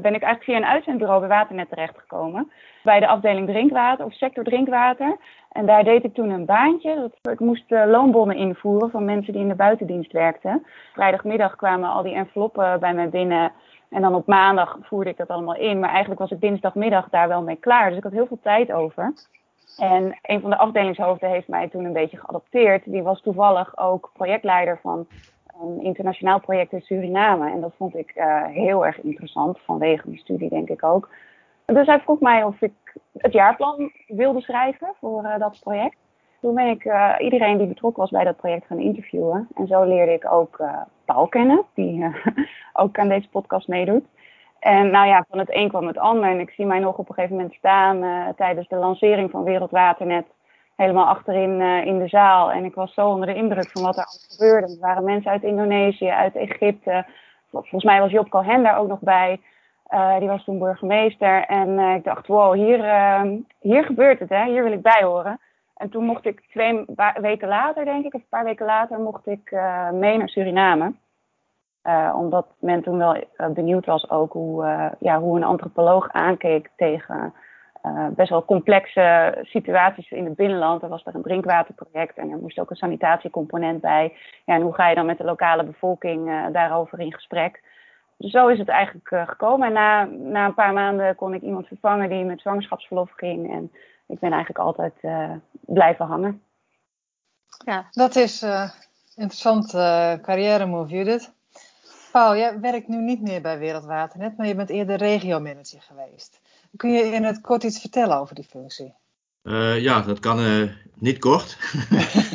ben 0.01 0.13
ik 0.13 0.22
eigenlijk 0.22 0.44
via 0.44 0.56
een 0.56 0.66
uitzendbureau 0.66 1.20
bij 1.20 1.30
Waternet 1.30 1.70
terechtgekomen. 1.70 2.51
Bij 2.84 3.00
de 3.00 3.08
afdeling 3.08 3.48
drinkwater 3.48 4.06
of 4.06 4.13
sector 4.13 4.44
drinkwater. 4.44 5.18
En 5.51 5.66
daar 5.66 5.84
deed 5.84 6.04
ik 6.04 6.13
toen 6.13 6.30
een 6.30 6.46
baantje. 6.46 7.12
Ik 7.22 7.39
moest 7.39 7.70
loonbonnen 7.70 8.36
invoeren 8.36 8.89
van 8.89 9.06
mensen 9.06 9.34
die 9.34 9.42
in 9.42 9.48
de 9.48 9.56
buitendienst 9.56 10.12
werkten. 10.12 10.66
Vrijdagmiddag 10.94 11.56
kwamen 11.56 11.89
al 11.89 12.04
die 12.04 12.16
enveloppen 12.16 12.80
bij 12.80 12.94
mij 12.94 13.10
binnen. 13.10 13.51
En 13.89 14.01
dan 14.01 14.15
op 14.15 14.27
maandag 14.27 14.77
voerde 14.81 15.10
ik 15.10 15.17
dat 15.17 15.27
allemaal 15.27 15.55
in. 15.55 15.79
Maar 15.79 15.89
eigenlijk 15.89 16.19
was 16.19 16.31
ik 16.31 16.41
dinsdagmiddag 16.41 17.10
daar 17.10 17.27
wel 17.27 17.41
mee 17.41 17.55
klaar. 17.55 17.89
Dus 17.89 17.98
ik 17.98 18.03
had 18.03 18.12
heel 18.12 18.27
veel 18.27 18.39
tijd 18.41 18.72
over. 18.72 19.13
En 19.77 20.17
een 20.22 20.41
van 20.41 20.50
de 20.50 20.58
afdelingshoofden 20.58 21.29
heeft 21.29 21.48
mij 21.48 21.69
toen 21.69 21.86
een 21.86 21.93
beetje 21.93 22.17
geadopteerd. 22.17 22.91
Die 22.91 23.03
was 23.03 23.22
toevallig 23.22 23.77
ook 23.77 24.12
projectleider 24.13 24.79
van 24.81 25.08
een 25.62 25.84
internationaal 25.84 26.39
project 26.39 26.72
in 26.72 26.81
Suriname. 26.81 27.51
En 27.51 27.62
dat 27.62 27.74
vond 27.77 27.96
ik 27.96 28.13
uh, 28.15 28.46
heel 28.46 28.86
erg 28.86 29.01
interessant, 29.01 29.60
vanwege 29.60 30.08
mijn 30.08 30.19
studie 30.19 30.50
denk 30.50 30.69
ik 30.69 30.84
ook. 30.84 31.10
Dus 31.65 31.88
hij 31.88 32.00
vroeg 32.00 32.19
mij 32.19 32.43
of 32.43 32.62
ik 32.62 32.74
het 33.17 33.34
jaarplan 33.34 33.91
wilde 34.08 34.41
schrijven 34.41 34.93
voor 35.00 35.24
uh, 35.24 35.38
dat 35.38 35.60
project. 35.60 35.98
Toen 36.41 36.55
ben 36.55 36.67
ik 36.67 36.86
uh, 36.86 37.15
iedereen 37.19 37.58
die 37.58 37.67
betrokken 37.67 38.01
was 38.01 38.12
bij 38.12 38.24
dat 38.24 38.38
project 38.38 38.65
gaan 38.65 38.79
interviewen. 38.79 39.48
En 39.55 39.67
zo 39.67 39.84
leerde 39.84 40.13
ik 40.13 40.31
ook 40.31 40.63
Paul 41.13 41.28
kennen, 41.28 41.66
die 41.74 42.06
ook 42.74 42.98
aan 42.98 43.10
deze 43.10 43.30
podcast 43.30 43.68
meedoet. 43.68 44.06
En 44.60 44.89
nou 44.89 45.08
ja, 45.08 45.25
van 45.30 45.39
het 45.39 45.54
een 45.54 45.70
kwam 45.70 45.88
het 45.88 45.98
ander. 45.98 46.30
En 46.30 46.39
ik 46.39 46.50
zie 46.50 46.66
mij 46.66 46.80
nog 46.80 46.98
op 46.98 47.10
een 47.10 47.16
gegeven 47.16 47.36
moment 47.36 47.54
staan 47.54 48.04
tijdens 48.36 48.68
de 48.68 48.75
lancering 48.75 49.32
van 49.32 49.44
Wereldwaternet 49.44 50.25
helemaal 50.80 51.06
achterin 51.06 51.60
uh, 51.60 51.86
in 51.86 52.00
de 52.00 52.08
zaal. 52.08 52.51
En 52.51 52.66
ik 52.66 52.75
was 52.75 52.94
zo 52.94 53.08
onder 53.08 53.28
de 53.28 53.34
indruk 53.34 53.70
van 53.72 53.82
wat 53.82 53.98
er 53.98 54.04
allemaal 54.04 54.28
gebeurde. 54.30 54.74
Er 54.74 54.80
waren 54.80 55.04
mensen 55.04 55.32
uit 55.32 55.44
Indonesië, 55.44 56.10
uit 56.10 56.36
Egypte. 56.36 57.06
Volgens 57.51 57.84
mij 57.84 58.00
was 58.00 58.12
Job 58.12 58.30
Cohen 58.30 58.63
daar 58.63 58.78
ook 58.78 58.88
nog 58.88 59.00
bij. 59.00 59.39
Die 60.20 60.28
was 60.28 60.44
toen 60.44 60.60
burgemeester. 60.60 61.46
En 61.46 61.80
ik 61.80 62.04
dacht, 62.04 62.28
wow, 62.28 62.54
hier, 62.54 62.80
hier 63.60 63.84
gebeurt 63.84 64.20
het, 64.20 64.30
hè? 64.30 64.46
hier 64.46 64.63
wil 64.63 64.72
ik 64.72 64.82
bij 64.82 65.04
horen. 65.04 65.39
En 65.80 65.90
toen 65.90 66.04
mocht 66.04 66.26
ik 66.26 66.42
twee 66.50 66.86
weken 67.22 67.48
later, 67.48 67.86
denk 67.86 68.06
ik, 68.06 68.14
of 68.14 68.22
een 68.22 68.28
paar 68.30 68.44
weken 68.44 68.66
later, 68.66 69.00
mocht 69.00 69.28
ik 69.28 69.52
mee 69.92 70.18
naar 70.18 70.30
Suriname. 70.30 70.94
omdat 72.14 72.48
men 72.60 72.82
toen 72.82 72.98
wel 72.98 73.24
benieuwd 73.54 73.86
was 73.86 74.10
ook 74.10 74.34
hoe, 74.34 74.92
ja, 75.00 75.20
hoe 75.20 75.38
een 75.38 75.44
antropoloog 75.44 76.10
aankeek 76.12 76.70
tegen 76.76 77.34
best 78.16 78.30
wel 78.30 78.46
complexe 78.46 79.38
situaties 79.42 80.12
in 80.12 80.26
het 80.26 80.36
binnenland. 80.36 80.82
Er 80.82 80.90
was 80.90 81.06
er 81.06 81.16
een 81.16 81.22
drinkwaterproject 81.22 82.18
en 82.18 82.32
er 82.32 82.38
moest 82.38 82.60
ook 82.60 82.70
een 82.70 82.76
sanitatiecomponent 82.76 83.82
bij. 83.82 84.14
Ja, 84.46 84.56
en 84.56 84.62
hoe 84.62 84.74
ga 84.74 84.90
je 84.90 84.96
dan 84.96 85.06
met 85.06 85.18
de 85.18 85.24
lokale 85.24 85.64
bevolking 85.64 86.52
daarover 86.52 87.00
in 87.00 87.14
gesprek? 87.14 87.64
Dus 88.18 88.32
zo 88.32 88.48
is 88.48 88.60
het 88.60 88.70
eigenlijk 88.70 89.08
gekomen. 89.30 89.68
En 89.68 89.74
na, 89.74 90.04
na 90.06 90.46
een 90.46 90.54
paar 90.54 90.74
maanden 90.74 91.16
kon 91.16 91.34
ik 91.34 91.42
iemand 91.42 91.68
vervangen 91.68 92.10
die 92.10 92.24
met 92.24 92.42
zwangerschapsverlof 92.42 93.12
ging. 93.12 93.52
En 93.52 93.72
ik 94.10 94.20
ben 94.20 94.32
eigenlijk 94.32 94.60
altijd 94.60 94.94
blijven 95.60 96.06
hangen. 96.06 96.42
Ja, 97.66 97.88
dat 97.92 98.16
is 98.16 98.42
een 98.42 98.72
interessante 99.16 100.20
carrière 100.22 100.66
move, 100.66 100.89
Judith. 100.89 101.32
Paul, 102.12 102.36
jij 102.36 102.60
werkt 102.60 102.88
nu 102.88 103.01
niet 103.01 103.22
meer 103.22 103.42
bij 103.42 103.60
Wereldwaternet, 103.60 104.38
maar 104.38 104.48
je 104.48 104.56
bent 104.56 104.70
eerder 104.70 104.98
regiomanager 104.98 105.82
geweest. 105.82 106.42
Kun 106.75 106.92
je 106.92 107.04
in 107.04 107.24
het 107.24 107.42
kort 107.42 107.63
iets 107.63 107.80
vertellen 107.80 108.18
over 108.18 108.36
die 108.36 108.44
functie? 108.50 108.94
Uh, 109.44 109.80
ja, 109.80 110.01
dat 110.01 110.20
kan 110.20 110.39
uh, 110.39 110.70
niet 110.96 111.20
kort. 111.20 111.58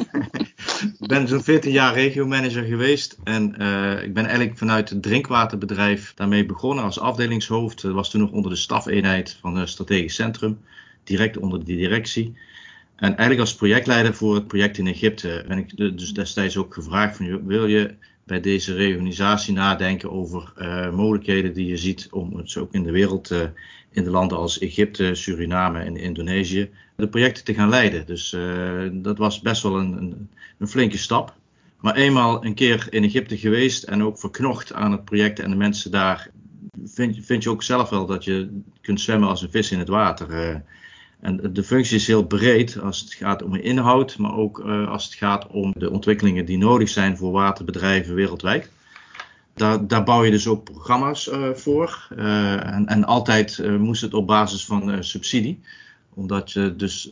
ik 1.00 1.07
ben 1.07 1.28
zo'n 1.28 1.43
14 1.43 1.73
jaar 1.73 1.95
regiomanager 1.95 2.62
geweest 2.62 3.19
en 3.25 3.62
uh, 3.62 4.02
ik 4.02 4.14
ben 4.14 4.26
eigenlijk 4.26 4.59
vanuit 4.59 4.90
het 4.90 5.02
drinkwaterbedrijf 5.02 6.14
daarmee 6.14 6.47
begonnen 6.47 6.85
als 6.85 7.00
afdelingshoofd. 7.00 7.83
Dat 7.83 7.93
was 7.93 8.11
toen 8.11 8.21
nog 8.21 8.31
onder 8.31 8.50
de 8.50 8.57
stafeenheid 8.57 9.37
van 9.40 9.57
het 9.57 9.69
strategisch 9.69 10.14
centrum, 10.14 10.64
direct 11.04 11.38
onder 11.38 11.64
de 11.64 11.76
directie. 11.76 12.34
En 12.96 13.08
eigenlijk 13.08 13.40
als 13.40 13.54
projectleider 13.54 14.14
voor 14.14 14.34
het 14.34 14.46
project 14.46 14.78
in 14.78 14.87
Egypte 14.87 15.44
ben 15.49 15.58
ik 15.58 15.76
dus 15.76 16.14
destijds 16.14 16.56
ook 16.56 16.75
gevraagd 16.75 17.16
van 17.16 17.46
wil 17.46 17.66
je 17.66 17.94
bij 18.25 18.40
deze 18.40 18.75
reorganisatie 18.75 19.54
nadenken 19.54 20.11
over 20.11 20.52
uh, 20.58 20.90
mogelijkheden 20.90 21.52
die 21.52 21.66
je 21.66 21.76
ziet 21.76 22.08
om 22.11 22.37
het 22.37 22.56
ook 22.56 22.73
in 22.73 22.82
de 22.82 22.90
wereld, 22.90 23.30
uh, 23.30 23.42
in 23.90 24.04
de 24.04 24.11
landen 24.11 24.38
als 24.38 24.58
Egypte, 24.58 25.14
Suriname 25.14 25.78
en 25.78 25.96
Indonesië, 25.96 26.70
de 26.96 27.08
projecten 27.08 27.44
te 27.44 27.54
gaan 27.54 27.68
leiden. 27.68 28.06
Dus 28.06 28.32
uh, 28.32 28.88
dat 28.92 29.18
was 29.18 29.40
best 29.40 29.62
wel 29.62 29.78
een, 29.78 29.96
een, 29.96 30.28
een, 30.58 30.68
flinke 30.68 30.99
stap. 30.99 31.34
Maar 31.80 31.94
eenmaal 31.94 32.44
een 32.44 32.54
keer 32.54 32.87
in 32.90 33.04
Egypte 33.04 33.38
geweest 33.38 33.82
en 33.82 34.02
ook 34.02 34.18
verknocht 34.18 34.73
aan 34.73 34.92
het 34.92 35.04
project 35.04 35.38
en 35.38 35.50
de 35.50 35.56
mensen 35.56 35.90
daar, 35.90 36.30
vind, 36.84 37.25
vind 37.25 37.42
je 37.42 37.50
ook 37.50 37.62
zelf 37.62 37.88
wel 37.88 38.06
dat 38.06 38.25
je 38.25 38.61
kunt 38.80 39.00
zwemmen 39.00 39.28
als 39.28 39.42
een 39.42 39.50
vis 39.50 39.70
in 39.70 39.78
het 39.78 39.88
water. 39.88 40.62
En 41.25 41.40
de 41.52 41.62
functie 41.62 41.97
is 41.97 42.07
heel 42.07 42.26
breed 42.26 42.81
als 42.81 43.00
het 43.00 43.14
gaat 43.14 43.43
om 43.43 43.54
inhoud, 43.54 44.19
maar 44.19 44.37
ook 44.37 44.59
uh, 44.59 44.88
als 44.88 45.04
het 45.04 45.14
gaat 45.14 45.47
om 45.47 45.73
de 45.76 45.90
ontwikkelingen 45.90 46.45
die 46.45 46.59
nodig 46.59 46.88
zijn 46.88 47.16
voor 47.16 47.33
waterbedrijven 47.33 48.14
wereldwijd. 48.14 48.71
Daar, 49.54 49.87
daar 49.87 50.04
bouw 50.04 50.25
je 50.25 50.31
dus 50.31 50.47
ook 50.47 50.64
programma's 50.64 51.28
uh, 51.28 51.50
voor. 51.50 52.09
Uh, 52.16 52.75
en, 52.75 52.87
en, 52.87 53.04
altijd 53.04 53.78
moest 53.78 54.02
het 54.02 54.14
op 54.14 54.26
basis 54.26 54.64
van 54.64 55.04
subsidie. 55.04 55.61
Omdat 56.14 56.52
je 56.52 56.76
dus 56.76 57.11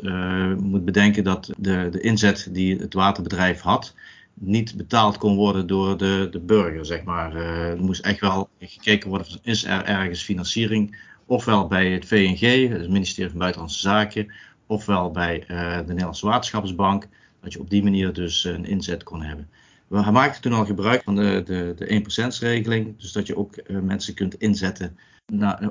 moet 0.59 0.85
bedenken 0.85 1.25
dat 1.25 1.51
de, 1.59 1.89
de 1.91 2.01
inzet 2.01 2.49
die 2.51 2.77
het 2.77 2.95
waterbedrijf 2.95 3.61
had, 3.61 3.95
niet 4.35 4.77
betaald 4.77 5.19
kon 5.19 5.37
worden 5.37 5.67
door 5.67 5.97
de, 5.97 6.29
de 6.31 6.41
burger, 6.41 6.87
zeg 6.87 7.03
maar. 7.05 7.37
er 7.37 7.81
moest 7.81 8.05
echt 8.05 8.21
wel 8.21 8.49
gekeken 8.61 9.09
worden, 9.09 9.27
is 9.43 9.65
er 9.65 9.85
ergens 9.85 10.23
financiering 10.23 10.97
ofwel 11.33 11.67
bij 11.67 11.91
het 11.91 12.07
VNG, 12.07 12.69
het 12.69 12.91
ministerie 12.91 13.31
van 13.31 13.39
Buitenlandse 13.39 13.81
Zaken, 13.81 14.33
ofwel 14.67 15.11
bij 15.11 15.45
uh, 15.49 15.77
de 15.77 15.85
Nederlandse 15.87 16.27
Waterschapsbank, 16.27 17.09
dat 17.41 17.53
je 17.53 17.61
op 17.61 17.71
die 17.71 17.83
manier 17.83 18.13
dus 18.13 18.45
een 18.45 18.65
inzet 18.65 19.03
kon 19.03 19.23
hebben. 19.23 19.49
We 19.87 20.11
maakten 20.11 20.43
toen 20.43 20.53
al 20.53 20.65
gebruik 20.65 21.03
van 21.03 21.15
de, 21.17 21.43
de, 21.45 21.75
de 21.77 22.03
1%-regeling, 22.31 22.99
dus 22.99 23.13
dat 23.13 23.27
je 23.27 23.37
ook 23.37 23.57
uh, 23.57 23.81
mensen 23.81 24.15
kunt 24.15 24.35
inzetten 24.35 24.97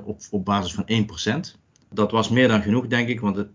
op, 0.04 0.20
op 0.30 0.44
basis 0.44 0.74
van 0.74 1.06
1%. 1.54 1.58
Dat 1.88 2.10
was 2.10 2.28
meer 2.28 2.48
dan 2.48 2.62
genoeg, 2.62 2.86
denk 2.86 3.08
ik, 3.08 3.20
want 3.20 3.36
het 3.36 3.48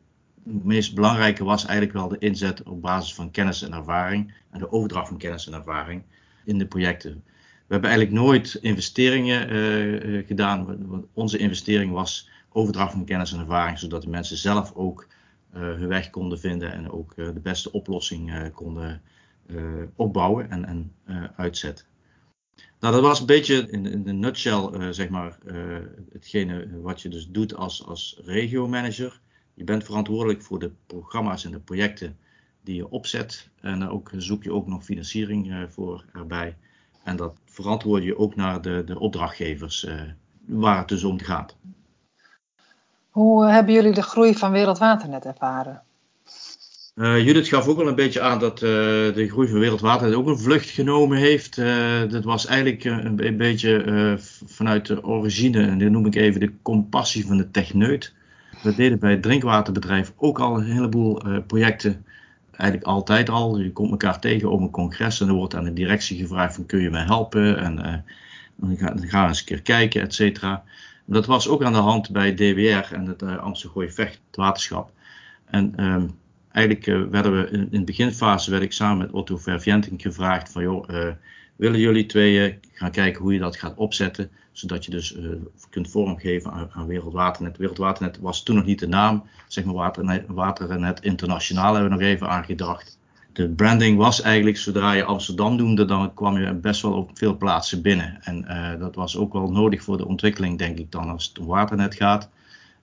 meest 0.43 0.95
belangrijke 0.95 1.43
was 1.43 1.65
eigenlijk 1.65 1.97
wel 1.97 2.07
de 2.07 2.17
inzet 2.17 2.63
op 2.63 2.81
basis 2.81 3.13
van 3.13 3.31
kennis 3.31 3.61
en 3.61 3.73
ervaring 3.73 4.33
en 4.51 4.59
de 4.59 4.71
overdracht 4.71 5.07
van 5.07 5.17
kennis 5.17 5.47
en 5.47 5.53
ervaring 5.53 6.03
in 6.45 6.57
de 6.57 6.67
projecten. 6.67 7.23
We 7.67 7.73
hebben 7.73 7.89
eigenlijk 7.89 8.21
nooit 8.21 8.57
investeringen 8.61 9.53
uh, 9.53 10.27
gedaan. 10.27 11.07
Onze 11.13 11.37
investering 11.37 11.91
was 11.91 12.29
overdracht 12.49 12.91
van 12.91 13.05
kennis 13.05 13.31
en 13.31 13.39
ervaring, 13.39 13.79
zodat 13.79 14.01
de 14.01 14.09
mensen 14.09 14.37
zelf 14.37 14.73
ook 14.73 15.07
uh, 15.55 15.61
hun 15.61 15.87
weg 15.87 16.09
konden 16.09 16.39
vinden 16.39 16.71
en 16.71 16.91
ook 16.91 17.15
de 17.15 17.39
beste 17.43 17.71
oplossing 17.71 18.51
konden 18.53 19.01
opbouwen 19.95 20.49
en, 20.49 20.65
en 20.65 20.91
uitzetten. 21.35 21.85
Nou, 22.79 22.93
dat 22.93 23.03
was 23.03 23.19
een 23.19 23.25
beetje 23.25 23.67
in, 23.69 23.85
in 23.85 24.03
de 24.03 24.13
nutshell, 24.13 24.93
zeg 24.93 25.09
maar, 25.09 25.37
hetgene 26.11 26.81
wat 26.81 27.01
je 27.01 27.09
dus 27.09 27.27
doet 27.29 27.55
als, 27.55 27.85
als 27.85 28.19
regio-manager. 28.25 29.19
Je 29.53 29.63
bent 29.63 29.83
verantwoordelijk 29.83 30.41
voor 30.41 30.59
de 30.59 30.71
programma's 30.85 31.45
en 31.45 31.51
de 31.51 31.59
projecten 31.59 32.17
die 32.63 32.75
je 32.75 32.89
opzet. 32.89 33.49
En 33.61 33.89
ook 33.89 34.11
zoek 34.17 34.43
je 34.43 34.53
ook 34.53 34.67
nog 34.67 34.83
financiering 34.83 35.67
voor 35.69 36.05
erbij. 36.13 36.57
En 37.07 37.15
dat 37.15 37.33
verantwoord 37.45 38.03
je 38.03 38.17
ook 38.17 38.35
naar 38.35 38.61
de, 38.61 38.83
de 38.85 38.99
opdrachtgevers 38.99 39.83
uh, 39.83 40.01
waar 40.45 40.77
het 40.77 40.87
dus 40.87 41.03
om 41.03 41.19
gaat. 41.19 41.55
Hoe 43.09 43.45
eh, 43.45 43.51
hebben 43.51 43.73
jullie 43.73 43.93
de 43.93 44.01
groei 44.01 44.35
van 44.35 44.51
Wereldwaternet 44.51 45.25
ervaren? 45.25 45.81
Uh, 46.95 47.25
Judith 47.25 47.47
gaf 47.47 47.67
ook 47.67 47.77
wel 47.77 47.87
een 47.87 47.95
beetje 47.95 48.21
aan 48.21 48.39
dat 48.39 48.61
uh, 48.61 48.69
de 49.13 49.27
groei 49.29 49.47
van 49.47 49.59
Wereldwaternet 49.59 50.15
ook 50.15 50.27
een 50.27 50.39
vlucht 50.39 50.69
genomen 50.69 51.17
heeft. 51.17 51.57
Uh, 51.57 52.09
dat 52.09 52.23
was 52.23 52.45
eigenlijk 52.45 52.83
een, 52.83 53.25
een 53.25 53.37
beetje 53.37 54.17
vanuit 54.45 54.85
de 54.85 55.03
origine, 55.03 55.67
en 55.67 55.77
dit 55.77 55.91
noem 55.91 56.05
ik 56.05 56.15
even 56.15 56.39
de 56.39 56.53
compassie 56.61 57.25
van 57.25 57.37
de 57.37 57.51
techneut. 57.51 58.13
We 58.63 58.75
deden 58.75 58.99
bij 58.99 59.11
het 59.11 59.21
drinkwaterbedrijf 59.21 60.13
ook 60.15 60.39
al 60.39 60.57
een 60.57 60.71
heleboel 60.71 61.21
projecten 61.47 62.05
eigenlijk 62.57 62.89
altijd 62.89 63.29
al. 63.29 63.59
Je 63.59 63.71
komt 63.71 63.91
elkaar 63.91 64.19
tegen 64.19 64.51
op 64.51 64.59
een 64.59 64.69
congres 64.69 65.21
en 65.21 65.27
er 65.27 65.33
wordt 65.33 65.55
aan 65.55 65.63
de 65.63 65.73
directie 65.73 66.17
gevraagd 66.17 66.55
van 66.55 66.65
kun 66.65 66.81
je 66.81 66.89
mij 66.89 67.03
helpen 67.03 67.57
en 67.57 67.75
dan, 68.55 68.75
dan 68.77 69.07
gaan 69.07 69.21
we 69.21 69.27
eens 69.27 69.39
een 69.39 69.45
keer 69.45 69.61
kijken, 69.61 70.01
et 70.01 70.13
cetera. 70.13 70.63
Dat 71.05 71.25
was 71.25 71.47
ook 71.47 71.63
aan 71.63 71.73
de 71.73 71.79
hand 71.79 72.11
bij 72.11 72.33
DWR 72.33 72.93
en 72.93 73.05
het 73.05 73.21
uh, 73.21 73.37
Amsterdam 73.37 73.89
Vecht, 73.89 74.21
het 74.27 74.35
waterschap. 74.35 74.91
En 75.45 75.83
um, 75.83 76.17
eigenlijk 76.51 76.87
uh, 76.87 77.03
werden 77.09 77.41
we 77.41 77.49
in, 77.49 77.67
in 77.71 77.79
de 77.79 77.85
beginfase 77.85 78.51
werd 78.51 78.73
samen 78.73 78.97
met 78.97 79.11
Otto 79.11 79.37
Vervienting 79.37 80.01
gevraagd 80.01 80.51
van 80.51 80.63
joh, 80.63 80.89
willen 81.57 81.79
jullie 81.79 82.05
tweeën 82.05 82.59
gaan 82.73 82.91
kijken 82.91 83.21
hoe 83.21 83.33
je 83.33 83.39
dat 83.39 83.57
gaat 83.57 83.75
opzetten, 83.75 84.29
zodat 84.51 84.85
je 84.85 84.91
dus 84.91 85.15
uh, 85.15 85.29
kunt 85.69 85.89
vormgeven 85.89 86.69
aan, 86.71 86.87
Wereldwaternet. 86.87 87.57
Wereldwaternet 87.57 88.19
was 88.19 88.43
toen 88.43 88.55
nog 88.55 88.65
niet 88.65 88.79
de 88.79 88.87
naam, 88.87 89.23
zeg 89.47 89.63
maar 89.63 89.93
Waternet, 90.27 91.01
Internationaal 91.01 91.73
hebben 91.73 91.91
we 91.91 91.97
nog 91.97 92.07
even 92.07 92.29
aangedacht. 92.29 92.99
De 93.33 93.49
branding 93.49 93.97
was 93.97 94.21
eigenlijk, 94.21 94.57
zodra 94.57 94.91
je 94.91 95.03
Amsterdam 95.03 95.55
noemde, 95.55 95.85
dan 95.85 96.13
kwam 96.13 96.37
je 96.37 96.53
best 96.53 96.81
wel 96.81 96.93
op 96.93 97.09
veel 97.13 97.37
plaatsen 97.37 97.81
binnen. 97.81 98.17
En 98.21 98.45
uh, 98.47 98.79
dat 98.79 98.95
was 98.95 99.17
ook 99.17 99.33
wel 99.33 99.51
nodig 99.51 99.83
voor 99.83 99.97
de 99.97 100.07
ontwikkeling, 100.07 100.57
denk 100.57 100.77
ik 100.77 100.91
dan, 100.91 101.09
als 101.09 101.27
het 101.27 101.39
om 101.39 101.45
Waternet 101.45 101.95
gaat. 101.95 102.29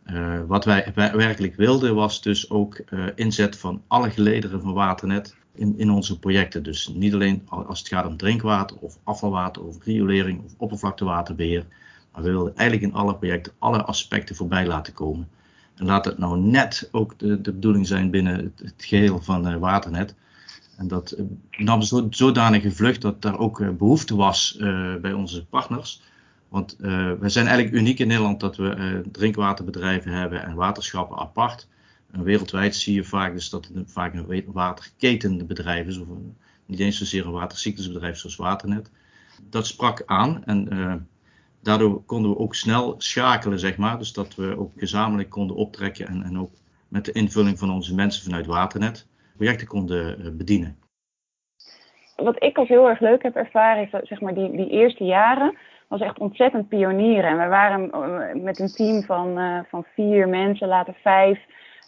Uh, 0.07 0.41
wat 0.47 0.65
wij 0.65 0.93
werkelijk 0.95 1.57
wilden 1.57 1.95
was 1.95 2.23
dus 2.23 2.51
ook 2.51 2.83
inzet 3.15 3.59
van 3.59 3.83
alle 3.87 4.11
gelederen 4.11 4.61
van 4.61 4.73
Waternet 4.73 5.37
in, 5.55 5.79
in 5.79 5.91
onze 5.91 6.19
projecten. 6.19 6.63
Dus 6.63 6.89
niet 6.95 7.15
alleen 7.15 7.43
als 7.49 7.79
het 7.79 7.89
gaat 7.89 8.07
om 8.07 8.17
drinkwater 8.17 8.77
of 8.81 8.99
afvalwater 9.05 9.65
of 9.65 9.85
riolering 9.85 10.45
of 10.45 10.55
oppervlaktewaterbeheer. 10.57 11.67
Maar 12.13 12.23
we 12.23 12.31
wilden 12.31 12.57
eigenlijk 12.57 12.93
in 12.93 12.99
alle 12.99 13.15
projecten 13.15 13.53
alle 13.59 13.83
aspecten 13.83 14.37
voorbij 14.37 14.67
laten 14.67 14.93
komen. 14.93 15.29
En 15.75 15.87
laat 15.87 16.05
het 16.05 16.19
nou 16.19 16.39
net 16.39 16.89
ook 16.93 17.19
de, 17.19 17.41
de 17.41 17.53
bedoeling 17.53 17.87
zijn 17.87 18.11
binnen 18.11 18.53
het, 18.57 18.75
geheel 18.77 19.21
van 19.23 19.49
uh, 19.49 19.57
Waternet. 19.57 20.15
En 20.77 20.89
dat 20.89 21.17
nam 21.51 21.83
zo, 21.83 22.07
zodanige 22.11 22.71
vlucht 22.71 23.01
dat 23.01 23.23
daar 23.23 23.39
ook 23.39 23.77
behoefte 23.79 24.17
was 24.17 24.57
bij 25.01 25.13
onze 25.13 25.47
partners 25.47 26.03
want 26.55 26.77
we 26.79 27.29
zijn 27.29 27.47
eigenlijk 27.47 27.77
uniek 27.77 27.99
in 27.99 28.07
Nederland 28.07 28.41
dat 28.41 28.57
we 28.57 29.03
drinkwaterbedrijven 29.13 30.13
hebben 30.13 30.45
en 30.45 30.55
waterschappen 30.55 31.19
apart. 31.19 31.69
En 32.15 32.23
wereldwijd 32.23 32.75
zie 32.75 32.95
je 32.95 33.05
vaak 33.05 33.33
dus 33.33 33.51
dat 33.51 33.71
het 33.75 33.93
vaak 33.93 34.15
een 34.15 34.45
waterketende 34.47 35.45
bedrijf 35.45 35.87
is, 35.87 35.99
of 35.99 36.07
niet 36.67 36.81
eens 36.81 36.99
zozeer 36.99 37.27
een 37.27 37.33
watercyclusbedrijf 37.33 38.17
zoals 38.17 38.37
Waternet. 38.37 38.91
Dat 39.51 39.67
sprak 39.67 40.03
aan 40.07 40.45
en 40.45 40.69
uh, 40.73 40.95
daardoor 41.63 42.05
konden 42.05 42.31
we 42.31 42.39
ook 42.39 42.55
snel 42.55 42.95
schakelen, 42.99 43.59
zeg 43.59 43.77
maar. 43.77 43.99
Dus 43.99 44.13
dat 44.13 44.35
we 44.35 44.59
ook 44.59 44.73
gezamenlijk 44.77 45.31
konden 45.31 45.57
optrekken 45.57 46.07
en, 46.07 46.23
en 46.23 46.39
ook 46.39 46.53
met 46.89 47.05
de 47.05 47.13
invulling 47.13 47.59
van 47.59 47.71
onze 47.71 47.95
mensen 47.95 48.25
vanuit 48.25 48.47
Waternet 48.47 49.07
projecten 49.37 49.67
konden 49.67 50.37
bedienen. 50.37 50.79
Wat 52.17 52.43
ik 52.43 52.59
als 52.59 52.69
heel 52.69 52.89
erg 52.89 53.01
leuk 53.01 53.23
heb 53.23 53.37
ervaren, 53.37 53.83
is 53.83 54.09
zeg 54.09 54.21
maar 54.21 54.35
die, 54.35 54.57
die 54.57 54.71
eerste 54.71 55.05
jaren 55.05 55.57
was 55.89 56.01
echt 56.01 56.19
ontzettend 56.19 56.69
pionieren. 56.69 57.31
En 57.31 57.39
we 57.39 57.47
waren 57.47 57.91
eh, 57.91 58.43
met 58.43 58.59
een 58.59 58.73
team 58.73 59.03
van, 59.03 59.39
van 59.69 59.85
vier 59.95 60.29
mensen, 60.29 60.69
later 60.69 60.95
vijf. 61.03 61.39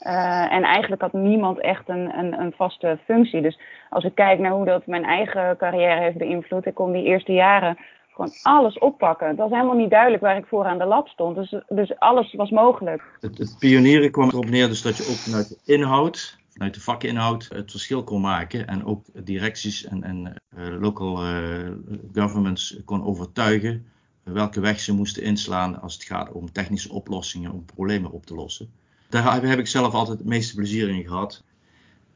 Uh, 0.02 0.52
en 0.52 0.62
eigenlijk 0.62 1.02
had 1.02 1.12
niemand 1.12 1.60
echt 1.60 1.88
een, 1.88 2.18
een, 2.18 2.40
een, 2.40 2.52
vaste 2.56 2.98
functie. 3.04 3.42
Dus 3.42 3.58
als 3.90 4.04
ik 4.04 4.14
kijk 4.14 4.38
naar 4.38 4.50
hoe 4.50 4.64
dat 4.64 4.86
mijn 4.86 5.04
eigen 5.04 5.56
carrière 5.56 6.00
heeft 6.00 6.18
beïnvloed, 6.18 6.66
ik 6.66 6.74
kon 6.74 6.92
die 6.92 7.04
eerste 7.04 7.32
jaren 7.32 7.78
gewoon 8.10 8.32
alles 8.42 8.78
oppakken. 8.78 9.28
Het 9.28 9.36
was 9.36 9.50
helemaal 9.50 9.76
niet 9.76 9.90
duidelijk 9.90 10.22
waar 10.22 10.36
ik 10.36 10.46
voor 10.46 10.64
aan 10.64 10.78
de 10.78 10.84
lat 10.84 11.08
stond. 11.08 11.36
Dus, 11.36 11.62
dus 11.68 11.98
alles 11.98 12.34
was 12.34 12.50
mogelijk. 12.50 13.02
Het, 13.20 13.38
het 13.38 13.56
pionieren 13.58 14.10
kwam 14.10 14.28
erop 14.28 14.50
neer 14.50 14.68
dus 14.68 14.82
dat 14.82 14.96
je 14.96 15.02
ook 15.02 15.18
vanuit 15.18 15.48
de 15.48 15.72
inhoud 15.72 16.38
vanuit 16.56 16.74
de 16.74 16.80
vakinhoud 16.80 17.48
het 17.54 17.70
verschil 17.70 18.04
kon 18.04 18.20
maken 18.20 18.66
en 18.66 18.84
ook 18.84 19.04
directies 19.24 19.84
en, 19.84 20.02
en 20.02 20.42
uh, 20.58 20.80
local 20.80 21.24
uh, 21.24 21.70
governments 22.12 22.80
kon 22.84 23.04
overtuigen 23.04 23.86
welke 24.22 24.60
weg 24.60 24.80
ze 24.80 24.94
moesten 24.94 25.22
inslaan 25.22 25.80
als 25.80 25.94
het 25.94 26.04
gaat 26.04 26.32
om 26.32 26.52
technische 26.52 26.92
oplossingen, 26.92 27.52
om 27.52 27.64
problemen 27.64 28.10
op 28.10 28.26
te 28.26 28.34
lossen. 28.34 28.72
Daar 29.08 29.42
heb 29.42 29.58
ik 29.58 29.66
zelf 29.66 29.92
altijd 29.92 30.18
het 30.18 30.26
meeste 30.26 30.54
plezier 30.54 30.88
in 30.88 31.02
gehad. 31.02 31.42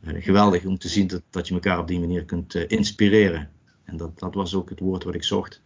Uh, 0.01 0.25
geweldig 0.25 0.65
om 0.65 0.79
te 0.79 0.89
zien 0.89 1.07
dat, 1.07 1.23
dat 1.31 1.49
je 1.49 1.55
elkaar 1.55 1.79
op 1.79 1.87
die 1.87 2.01
manier 2.01 2.25
kunt 2.25 2.55
uh, 2.55 2.65
inspireren. 2.69 3.51
En 3.85 3.97
dat, 3.97 4.19
dat 4.19 4.35
was 4.35 4.55
ook 4.55 4.71
het 4.71 4.81
woord 4.81 5.05
wat 5.05 5.15
ik 5.15 5.25
zocht. 5.25 5.61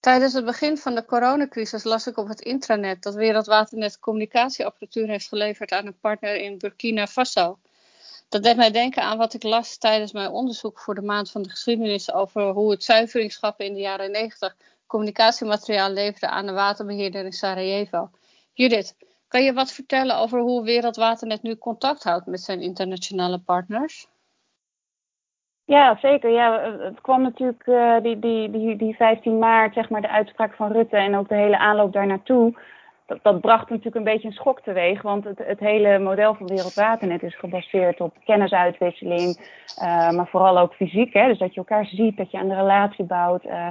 Tijdens 0.00 0.32
het 0.32 0.44
begin 0.44 0.78
van 0.78 0.94
de 0.94 1.04
coronacrisis 1.04 1.84
las 1.84 2.06
ik 2.06 2.16
op 2.16 2.28
het 2.28 2.40
intranet 2.40 3.02
dat 3.02 3.14
Wereldwaternet 3.14 3.98
communicatieapparatuur 3.98 5.08
heeft 5.08 5.28
geleverd 5.28 5.72
aan 5.72 5.86
een 5.86 5.98
partner 6.00 6.36
in 6.36 6.58
Burkina 6.58 7.06
Faso. 7.06 7.58
Dat 8.28 8.42
deed 8.42 8.56
mij 8.56 8.70
denken 8.70 9.02
aan 9.02 9.18
wat 9.18 9.34
ik 9.34 9.42
las 9.42 9.78
tijdens 9.78 10.12
mijn 10.12 10.30
onderzoek 10.30 10.78
voor 10.78 10.94
de 10.94 11.02
maand 11.02 11.30
van 11.30 11.42
de 11.42 11.50
geschiedenis 11.50 12.12
over 12.12 12.42
hoe 12.42 12.70
het 12.70 12.84
zuiveringsschappen 12.84 13.66
in 13.66 13.74
de 13.74 13.80
jaren 13.80 14.10
90 14.10 14.56
communicatiemateriaal 14.86 15.90
leverde 15.90 16.28
aan 16.28 16.46
de 16.46 16.52
waterbeheerder 16.52 17.24
in 17.24 17.32
Sarajevo. 17.32 18.10
Judith, 18.52 18.94
kan 19.30 19.42
je 19.42 19.52
wat 19.52 19.72
vertellen 19.72 20.18
over 20.18 20.40
hoe 20.40 20.64
Wereldwaternet 20.64 21.42
nu 21.42 21.56
contact 21.56 22.04
houdt 22.04 22.26
met 22.26 22.40
zijn 22.40 22.60
internationale 22.60 23.38
partners? 23.38 24.08
Ja, 25.64 25.98
zeker. 26.00 26.30
Ja, 26.30 26.76
het 26.78 27.00
kwam 27.00 27.22
natuurlijk 27.22 27.66
uh, 27.66 27.96
die, 28.02 28.18
die, 28.18 28.50
die, 28.50 28.76
die 28.76 28.96
15 28.96 29.38
maart, 29.38 29.74
zeg 29.74 29.90
maar, 29.90 30.00
de 30.00 30.10
uitspraak 30.10 30.54
van 30.54 30.72
Rutte 30.72 30.96
en 30.96 31.16
ook 31.16 31.28
de 31.28 31.34
hele 31.34 31.58
aanloop 31.58 31.92
daar 31.92 32.06
naartoe. 32.06 32.58
Dat, 33.06 33.18
dat 33.22 33.40
bracht 33.40 33.68
natuurlijk 33.68 33.96
een 33.96 34.12
beetje 34.12 34.28
een 34.28 34.34
schok 34.34 34.60
teweeg, 34.60 35.02
want 35.02 35.24
het, 35.24 35.38
het 35.38 35.60
hele 35.60 35.98
model 35.98 36.34
van 36.34 36.46
Wereldwaternet 36.46 37.22
is 37.22 37.38
gebaseerd 37.38 38.00
op 38.00 38.14
kennisuitwisseling, 38.24 39.36
uh, 39.82 40.10
maar 40.10 40.28
vooral 40.28 40.58
ook 40.58 40.74
fysiek. 40.74 41.12
Hè? 41.12 41.26
Dus 41.26 41.38
dat 41.38 41.54
je 41.54 41.60
elkaar 41.60 41.86
ziet, 41.86 42.16
dat 42.16 42.30
je 42.30 42.38
aan 42.38 42.48
de 42.48 42.54
relatie 42.54 43.04
bouwt. 43.04 43.44
Uh, 43.44 43.66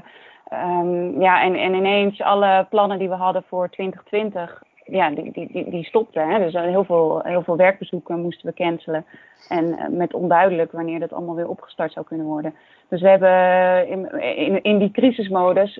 um, 0.53 1.21
ja, 1.21 1.41
en, 1.41 1.55
en 1.55 1.73
ineens 1.73 2.21
alle 2.21 2.67
plannen 2.69 2.99
die 2.99 3.09
we 3.09 3.15
hadden 3.15 3.43
voor 3.47 3.69
2020, 3.69 4.63
ja, 4.91 5.09
die, 5.09 5.31
die, 5.31 5.69
die, 5.69 5.83
stopten. 5.83 6.29
Hè? 6.29 6.39
Dus 6.39 6.53
heel 6.53 6.83
veel, 6.83 7.21
heel 7.23 7.43
veel 7.43 7.57
werkbezoeken 7.57 8.21
moesten 8.21 8.47
we 8.47 8.53
cancelen. 8.53 9.05
En 9.47 9.77
met 9.89 10.13
onduidelijk 10.13 10.71
wanneer 10.71 10.99
dat 10.99 11.13
allemaal 11.13 11.35
weer 11.35 11.49
opgestart 11.49 11.91
zou 11.91 12.05
kunnen 12.05 12.25
worden. 12.25 12.53
Dus 12.89 13.01
we 13.01 13.09
hebben 13.09 13.87
in, 13.87 14.21
in, 14.35 14.63
in 14.63 14.77
die 14.77 14.91
crisismodus 14.91 15.79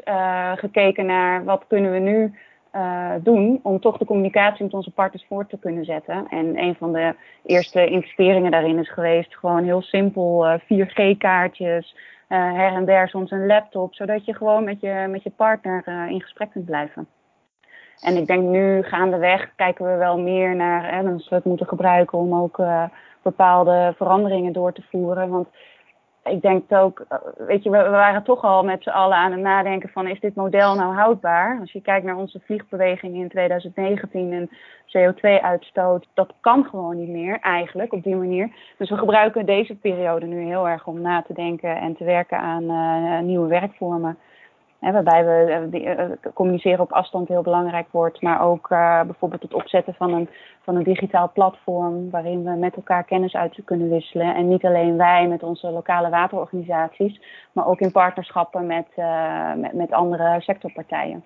gekeken 0.56 1.06
naar 1.06 1.44
wat 1.44 1.64
kunnen 1.68 1.92
we 1.92 2.00
nu 2.00 2.34
uh, 2.76 3.14
doen 3.24 3.60
om 3.64 3.80
toch 3.80 3.98
de 3.98 4.06
communicatie 4.06 4.64
met 4.64 4.74
onze 4.74 4.92
partners 4.92 5.26
voort 5.28 5.50
te 5.50 5.60
kunnen 5.60 5.86
zetten. 5.86 6.28
En 6.30 6.60
een 6.60 6.76
van 6.76 6.94
de 6.94 7.16
eerste 7.46 7.86
investeringen 7.86 8.52
daarin 8.52 8.80
is 8.80 8.92
geweest 8.92 9.36
gewoon 9.36 9.64
heel 9.64 9.82
simpel 9.82 10.46
uh, 10.46 10.60
4G-kaartjes, 10.60 11.96
uh, 12.30 12.54
her 12.54 12.74
en 12.74 12.86
der 12.86 13.10
soms 13.10 13.32
een 13.32 13.46
laptop, 13.46 13.94
zodat 13.94 14.26
je 14.26 14.34
gewoon 14.34 14.64
met 14.64 14.82
je, 14.82 15.06
met 15.10 15.24
je 15.24 15.30
partner 15.30 16.08
in 16.10 16.22
gesprek 16.22 16.52
kunt 16.52 16.66
blijven. 16.66 17.08
En 18.00 18.18
ik 18.18 18.28
denk 18.28 18.44
nu 18.44 18.84
gaandeweg 18.84 19.56
kijken 19.56 19.86
we 19.86 19.96
wel 19.96 20.20
meer 20.20 20.56
naar, 20.56 20.96
hè, 20.96 21.04
dat 21.04 21.28
we 21.28 21.36
het 21.36 21.46
moeten 21.46 21.68
gebruiken 21.68 22.18
om 22.18 22.36
ook 22.36 22.58
uh, 22.58 22.84
bepaalde 23.22 23.94
veranderingen 23.98 24.54
door 24.54 24.74
te 24.74 24.84
voeren. 24.90 25.30
Want 25.30 25.48
ik 26.24 26.42
denk 26.42 26.72
ook, 26.74 27.06
weet 27.38 27.64
je, 27.64 27.70
we, 27.70 27.90
waren 27.90 28.24
toch 28.24 28.44
al 28.44 28.64
met 28.64 28.84
z'n 28.84 28.90
allen 28.90 29.18
aan 29.18 29.32
het 29.32 29.42
nadenken 29.42 29.90
van 29.90 30.08
is 30.08 30.20
dit 30.20 30.36
model 30.36 30.76
nou 30.76 30.96
houdbaar? 30.96 31.58
Als 31.60 31.72
je 31.72 31.82
kijkt 31.82 32.06
naar 32.06 32.16
onze 32.16 32.40
vliegbeweging 32.46 33.16
in 33.16 33.30
2019 33.30 34.34
en 34.34 34.50
CO2-uitstoot, 34.98 36.08
dat 36.14 36.34
kan 36.40 36.66
gewoon 36.66 36.98
niet 36.98 37.10
meer 37.10 37.40
eigenlijk 37.40 37.94
op 37.94 38.04
die 38.04 38.16
manier. 38.16 38.50
Dus 38.78 38.90
we 38.90 38.98
gebruiken 38.98 39.46
deze 39.46 39.76
periode 39.76 40.26
nu 40.26 40.44
heel 40.44 40.68
erg 40.68 40.88
om 40.88 41.02
na 41.02 41.22
te 41.22 41.34
denken 41.34 41.78
en 41.78 41.96
te 41.96 42.04
werken 42.04 42.40
aan 42.40 42.64
uh, 42.64 43.20
nieuwe 43.20 43.48
werkvormen. 43.48 44.18
Hè, 44.80 44.92
waarbij 44.92 45.26
we 45.26 45.70
uh, 45.72 46.32
communiceren 46.34 46.80
op 46.80 46.92
afstand 46.92 47.28
heel 47.28 47.42
belangrijk 47.42 47.88
wordt, 47.92 48.22
maar 48.22 48.42
ook 48.42 48.70
uh, 48.70 49.02
bijvoorbeeld 49.02 49.42
het 49.42 49.54
opzetten 49.54 49.94
van 49.94 50.14
een, 50.14 50.30
van 50.62 50.76
een 50.76 50.84
digitaal 50.84 51.32
platform 51.32 52.10
waarin 52.10 52.44
we 52.44 52.52
met 52.52 52.76
elkaar 52.76 53.04
kennis 53.04 53.34
uit 53.34 53.60
kunnen 53.66 53.90
wisselen. 53.90 54.36
En 54.36 54.48
niet 54.48 54.66
alleen 54.66 54.98
wij 54.98 55.28
met 55.28 55.44
onze 55.44 55.70
lokale 55.70 56.10
waterorganisaties, 56.10 57.22
maar 57.52 57.68
ook 57.68 57.80
in 57.80 57.92
partnerschappen 57.92 58.66
met, 58.66 58.88
uh, 58.98 59.54
met, 59.54 59.74
met 59.74 59.92
andere 59.92 60.42
sectorpartijen. 60.42 61.24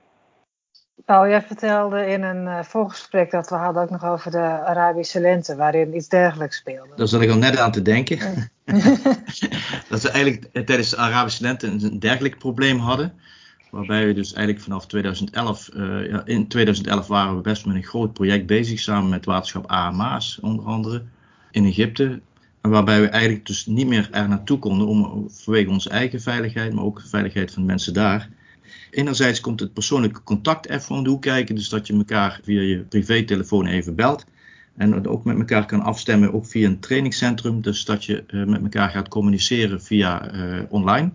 Paul, 1.06 1.28
jij 1.28 1.42
vertelde 1.42 2.06
in 2.06 2.24
een 2.24 2.66
voorgesprek 2.66 3.32
dat 3.32 3.50
we 3.50 3.56
hadden 3.56 3.84
ook 3.84 3.90
nog 3.90 4.06
over 4.06 4.32
de 4.32 4.66
Arabische 4.66 5.20
lente, 5.20 5.56
waarin 5.56 5.96
iets 5.96 6.08
dergelijks 6.08 6.58
speelde. 6.58 6.96
Daar 6.96 7.08
zat 7.08 7.22
ik 7.22 7.30
al 7.30 7.38
net 7.38 7.58
aan 7.58 7.72
te 7.72 7.82
denken. 7.82 8.18
Ja. 8.18 8.32
dat 9.90 10.02
we 10.02 10.10
eigenlijk 10.12 10.66
tijdens 10.66 10.90
de 10.90 10.98
Arabische 10.98 11.44
lente 11.44 11.68
een 11.68 12.00
dergelijk 12.00 12.38
probleem 12.38 12.78
hadden. 12.78 13.20
Waarbij 13.74 14.08
we 14.08 14.14
dus 14.14 14.34
eigenlijk 14.34 14.64
vanaf 14.66 14.88
2011, 14.88 15.70
uh, 15.76 16.08
ja, 16.10 16.26
in 16.26 16.48
2011 16.48 17.08
waren 17.08 17.36
we 17.36 17.42
best 17.42 17.66
met 17.66 17.76
een 17.76 17.84
groot 17.84 18.14
project 18.14 18.46
bezig, 18.46 18.80
samen 18.80 19.10
met 19.10 19.26
waterschap 19.26 19.66
AMA's 19.68 20.38
onder 20.42 20.66
andere, 20.66 21.04
in 21.52 21.66
Egypte. 21.66 22.22
En 22.62 22.70
waarbij 22.70 23.02
we 23.02 23.08
eigenlijk 23.08 23.46
dus 23.46 23.66
niet 23.66 23.88
meer 23.88 24.10
er 24.12 24.28
naartoe 24.28 24.60
konden 24.60 24.88
om, 24.88 25.26
vanwege 25.30 25.70
onze 25.70 25.90
eigen 25.90 26.22
veiligheid, 26.22 26.74
maar 26.74 26.84
ook 26.84 27.02
de 27.02 27.08
veiligheid 27.08 27.52
van 27.52 27.62
de 27.62 27.68
mensen 27.68 27.94
daar. 27.94 28.30
Enerzijds 28.92 29.40
komt 29.40 29.60
het 29.60 29.74
persoonlijke 29.74 30.24
contact 30.24 30.70
even 30.70 30.96
om 30.96 31.04
de 31.04 31.10
hoek 31.10 31.22
kijken, 31.22 31.56
dus 31.56 31.70
dat 31.70 31.88
je 31.88 31.94
elkaar 31.94 32.40
via 32.44 32.62
je 32.62 32.80
privételefoon 32.80 33.66
even 33.66 33.96
belt. 33.96 34.26
En 34.78 35.08
ook 35.08 35.24
met 35.24 35.38
elkaar 35.38 35.66
kan 35.66 35.82
afstemmen, 35.82 36.34
ook 36.34 36.46
via 36.46 36.68
een 36.68 36.80
trainingscentrum. 36.80 37.62
Dus 37.62 37.86
dat 37.86 38.06
je 38.06 38.24
uh, 38.28 38.46
met 38.46 38.62
elkaar 38.62 38.90
gaat 38.90 39.08
communiceren 39.08 39.82
via 39.82 40.34
uh, 40.36 40.62
online 40.70 41.12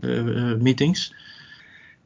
meetings. 0.60 1.14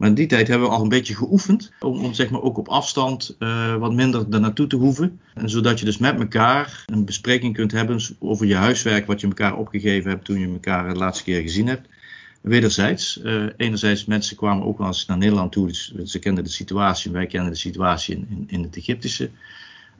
Maar 0.02 0.10
in 0.10 0.16
die 0.16 0.26
tijd 0.26 0.48
hebben 0.48 0.68
we 0.68 0.74
al 0.74 0.82
een 0.82 0.88
beetje 0.88 1.14
geoefend 1.14 1.72
om, 1.80 2.04
om 2.04 2.14
zeg 2.14 2.30
maar 2.30 2.42
ook 2.42 2.58
op 2.58 2.68
afstand 2.68 3.36
uh, 3.38 3.76
wat 3.76 3.92
minder 3.92 4.30
daar 4.30 4.40
naartoe 4.40 4.66
te 4.66 4.76
hoeven. 4.76 5.20
En 5.34 5.50
zodat 5.50 5.78
je 5.78 5.84
dus 5.84 5.98
met 5.98 6.20
elkaar 6.20 6.84
een 6.86 7.04
bespreking 7.04 7.54
kunt 7.54 7.72
hebben 7.72 8.00
over 8.18 8.46
je 8.46 8.54
huiswerk 8.54 9.06
wat 9.06 9.20
je 9.20 9.26
elkaar 9.26 9.56
opgegeven 9.56 10.10
hebt 10.10 10.24
toen 10.24 10.40
je 10.40 10.46
elkaar 10.46 10.92
de 10.92 10.98
laatste 10.98 11.24
keer 11.24 11.40
gezien 11.40 11.66
hebt. 11.66 11.88
wederzijds. 12.40 13.20
Uh, 13.24 13.44
enerzijds, 13.56 14.04
mensen 14.04 14.36
kwamen 14.36 14.66
ook 14.66 14.78
wel 14.78 14.86
eens 14.86 15.06
naar 15.06 15.18
Nederland 15.18 15.52
toe. 15.52 15.66
Dus 15.66 15.92
ze 16.04 16.18
kenden 16.18 16.44
de 16.44 16.50
situatie, 16.50 17.10
wij 17.10 17.26
kenden 17.26 17.52
de 17.52 17.58
situatie 17.58 18.14
in, 18.14 18.26
in, 18.30 18.44
in 18.46 18.62
het 18.62 18.76
Egyptische. 18.76 19.30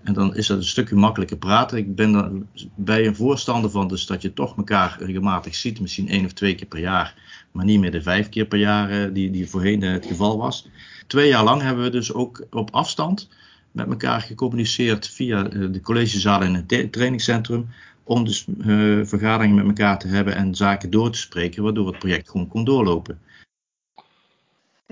En 0.02 0.12
dan 0.12 0.36
is 0.36 0.46
dat 0.46 0.56
een 0.56 0.64
stukje 0.64 0.94
makkelijker 0.94 1.36
praten. 1.36 1.78
Ik 1.78 1.94
ben 1.94 2.14
er 2.14 2.30
bij 2.74 3.06
een 3.06 3.16
voorstander 3.16 3.70
van, 3.70 3.88
dus 3.88 4.06
dat 4.06 4.22
je 4.22 4.32
toch 4.32 4.56
elkaar 4.56 4.96
regelmatig 5.00 5.54
ziet, 5.54 5.80
misschien 5.80 6.08
één 6.08 6.24
of 6.24 6.32
twee 6.32 6.54
keer 6.54 6.66
per 6.66 6.80
jaar, 6.80 7.14
maar 7.52 7.64
niet 7.64 7.80
meer 7.80 7.90
de 7.90 8.02
vijf 8.02 8.28
keer 8.28 8.46
per 8.46 8.58
jaar 8.58 8.90
uh, 8.90 9.14
die, 9.14 9.30
die 9.30 9.48
voorheen 9.48 9.82
het 9.82 10.06
geval 10.06 10.38
was. 10.38 10.68
Twee 11.06 11.28
jaar 11.28 11.44
lang 11.44 11.62
hebben 11.62 11.84
we 11.84 11.90
dus 11.90 12.12
ook 12.12 12.46
op 12.50 12.70
afstand 12.70 13.28
met 13.72 13.88
elkaar 13.88 14.20
gecommuniceerd 14.20 15.08
via 15.08 15.42
de 15.42 15.80
collegezaal 15.80 16.42
in 16.42 16.54
het 16.54 16.92
trainingscentrum 16.92 17.68
om 18.04 18.24
dus 18.24 18.46
uh, 18.46 19.04
vergaderingen 19.04 19.56
met 19.56 19.66
elkaar 19.66 19.98
te 19.98 20.08
hebben 20.08 20.36
en 20.36 20.54
zaken 20.54 20.90
door 20.90 21.10
te 21.10 21.18
spreken, 21.18 21.62
waardoor 21.62 21.86
het 21.86 21.98
project 21.98 22.30
gewoon 22.30 22.48
kon 22.48 22.64
doorlopen. 22.64 23.18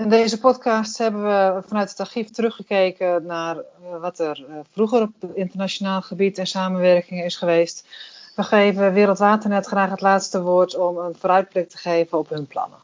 In 0.01 0.09
deze 0.09 0.41
podcast 0.41 0.99
hebben 0.99 1.23
we 1.23 1.63
vanuit 1.67 1.91
het 1.91 2.01
archief 2.01 2.31
teruggekeken 2.31 3.27
naar 3.27 3.57
uh, 3.57 4.01
wat 4.01 4.19
er 4.19 4.45
uh, 4.49 4.55
vroeger 4.71 5.03
op 5.03 5.35
internationaal 5.35 6.01
gebied 6.01 6.39
in 6.39 6.47
samenwerking 6.47 7.25
is 7.25 7.37
geweest. 7.37 7.89
We 8.37 8.43
geven 8.43 8.93
Wereldwaternet 8.93 9.67
graag 9.67 9.91
het 9.91 10.01
laatste 10.01 10.43
woord 10.43 10.79
om 10.79 10.99
een 10.99 11.15
vooruitblik 11.15 11.69
te 11.69 11.79
geven 11.79 12.19
op 12.19 12.29
hun 12.29 12.47
plannen. 12.47 12.79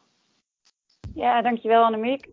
Ja, 1.15 1.43
dankjewel 1.43 1.85
Annemiek. 1.85 2.29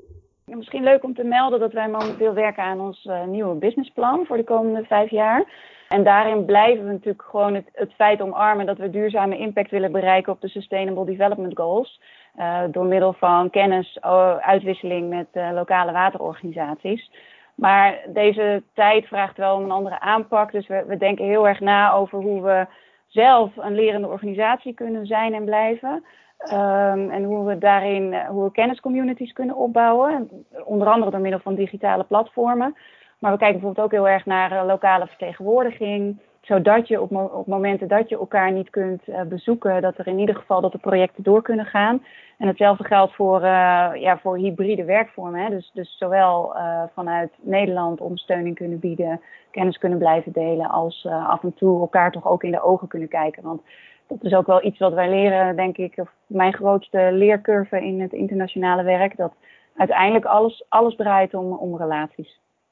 Misschien 0.46 0.84
leuk 0.84 1.04
om 1.04 1.16
te 1.16 1.24
melden 1.24 1.60
dat 1.60 1.74
wij 1.74 1.90
momenteel 1.90 2.34
werken 2.34 2.64
aan 2.64 2.80
ons 2.80 3.10
nieuwe 3.28 3.56
businessplan 3.56 4.26
voor 4.26 4.38
de 4.38 4.44
komende 4.44 4.84
vijf 4.86 5.10
jaar. 5.10 5.46
En 5.94 6.04
daarin 6.04 6.46
blijven 6.46 6.86
we 6.86 6.92
natuurlijk 6.92 7.24
gewoon 7.30 7.54
het, 7.54 7.70
het, 7.74 7.94
feit 7.94 8.22
omarmen 8.22 8.66
dat 8.66 8.78
we 8.78 8.90
duurzame 8.90 9.38
impact 9.38 9.72
willen 9.72 9.92
bereiken 9.92 10.34
op 10.34 10.42
de 10.42 10.48
Sustainable 10.48 11.06
Development 11.06 11.58
Goals. 11.58 12.00
Uh, 12.40 12.62
door 12.72 12.86
middel 12.86 13.14
van 13.14 13.50
kennis, 13.50 13.98
uitwisseling 14.40 15.10
met 15.10 15.28
uh, 15.34 15.50
lokale 15.54 15.92
waterorganisaties. 15.92 17.12
Maar 17.56 18.00
deze 18.08 18.64
tijd 18.74 19.08
vraagt 19.08 19.38
wel 19.38 19.62
een 19.62 19.72
andere 19.72 20.00
aanpak. 20.00 20.52
Dus 20.52 20.68
we, 20.68 20.84
we, 20.88 20.98
denken 20.98 21.26
heel 21.26 21.48
erg 21.48 21.60
na 21.60 21.92
over 21.92 22.20
hoe 22.20 22.42
we 22.42 22.66
zelf 23.08 23.52
een 23.58 23.76
lerende 23.76 24.08
organisatie 24.08 24.74
kunnen 24.74 25.06
zijn 25.06 25.34
en 25.34 25.46
blijven. 25.46 26.04
Um, 26.52 27.10
en 27.10 27.24
hoe 27.24 27.46
we 27.46 27.58
daarin 27.58 28.26
hoe 28.26 28.44
we 28.44 28.52
kenniscommunities 28.52 29.34
kunnen 29.34 29.56
opbouwen. 29.56 30.30
Onder 30.64 30.88
andere 30.88 31.12
door 31.12 31.20
middel 31.20 31.40
van 31.40 31.56
digitale 31.56 32.04
platformen. 32.04 32.76
Maar 33.20 33.32
we 33.32 33.38
kijken 33.38 33.60
bijvoorbeeld 33.60 33.86
ook 33.86 33.92
heel 33.92 34.08
erg 34.08 34.26
naar 34.26 34.66
lokale 34.66 35.08
vertegenwoordiging. 35.08 36.22
Zodat 36.44 36.88
je 36.88 37.02
op, 37.02 37.12
op, 37.12 37.48
momenten 37.48 37.88
dat 37.88 38.10
je 38.10 38.18
elkaar 38.18 38.52
niet 38.52 38.70
kunt 38.70 39.08
uh, 39.08 39.22
bezoeken, 39.22 39.82
dat 39.82 39.98
er 39.98 40.08
in 40.08 40.20
ieder 40.20 40.36
geval 40.36 40.62
dat 40.62 40.72
de 40.72 40.78
projecten 40.78 41.24
door 41.24 41.42
kunnen 41.42 41.66
gaan. 41.66 42.04
En 42.38 42.48
hetzelfde 42.48 42.84
geldt 42.84 43.16
voor, 43.16 43.42
uh, 43.42 43.92
ja, 43.94 44.18
voor 44.22 44.38
hybride 44.38 44.84
werkvormen. 44.84 45.42
Hè. 45.42 45.50
Dus, 45.50 45.72
dus 45.74 45.98
zowel 45.98 46.56
vanuit 46.94 47.32
Nederland 47.42 48.02
ondersteuning 48.02 48.56
kunnen 48.56 48.80
bieden, 48.80 49.22
kennis 49.52 49.78
kunnen 49.78 49.98
blijven 49.98 50.32
delen, 50.32 50.70
als 50.70 51.06
af 51.06 51.44
en 51.44 51.54
toe 51.54 51.80
elkaar 51.80 52.12
toch 52.12 52.28
ook 52.28 52.44
in 52.44 52.52
de 52.52 52.64
ogen 52.64 52.88
kunnen 52.88 53.10
kijken. 53.10 53.44
Want 53.44 53.62
dat 54.08 54.24
is 54.24 54.34
ook 54.34 54.48
wel 54.48 54.66
iets 54.66 54.80
wat 54.80 54.94
wij 54.94 55.10
leren, 55.10 55.56
denk 55.56 55.78
ik, 55.78 56.04
mijn 56.28 56.54
grootste 56.54 57.10
leercurve 57.12 57.86
in 57.86 58.02
het 58.02 58.14
internationale 58.14 58.84
werk. 58.84 59.18
Dat 59.18 59.34
uiteindelijk 59.78 60.26
alles, 60.26 60.66
alles 60.70 60.96
draait 60.96 61.34
om, 61.34 61.54
om 61.54 61.78
relaties. 61.78 62.40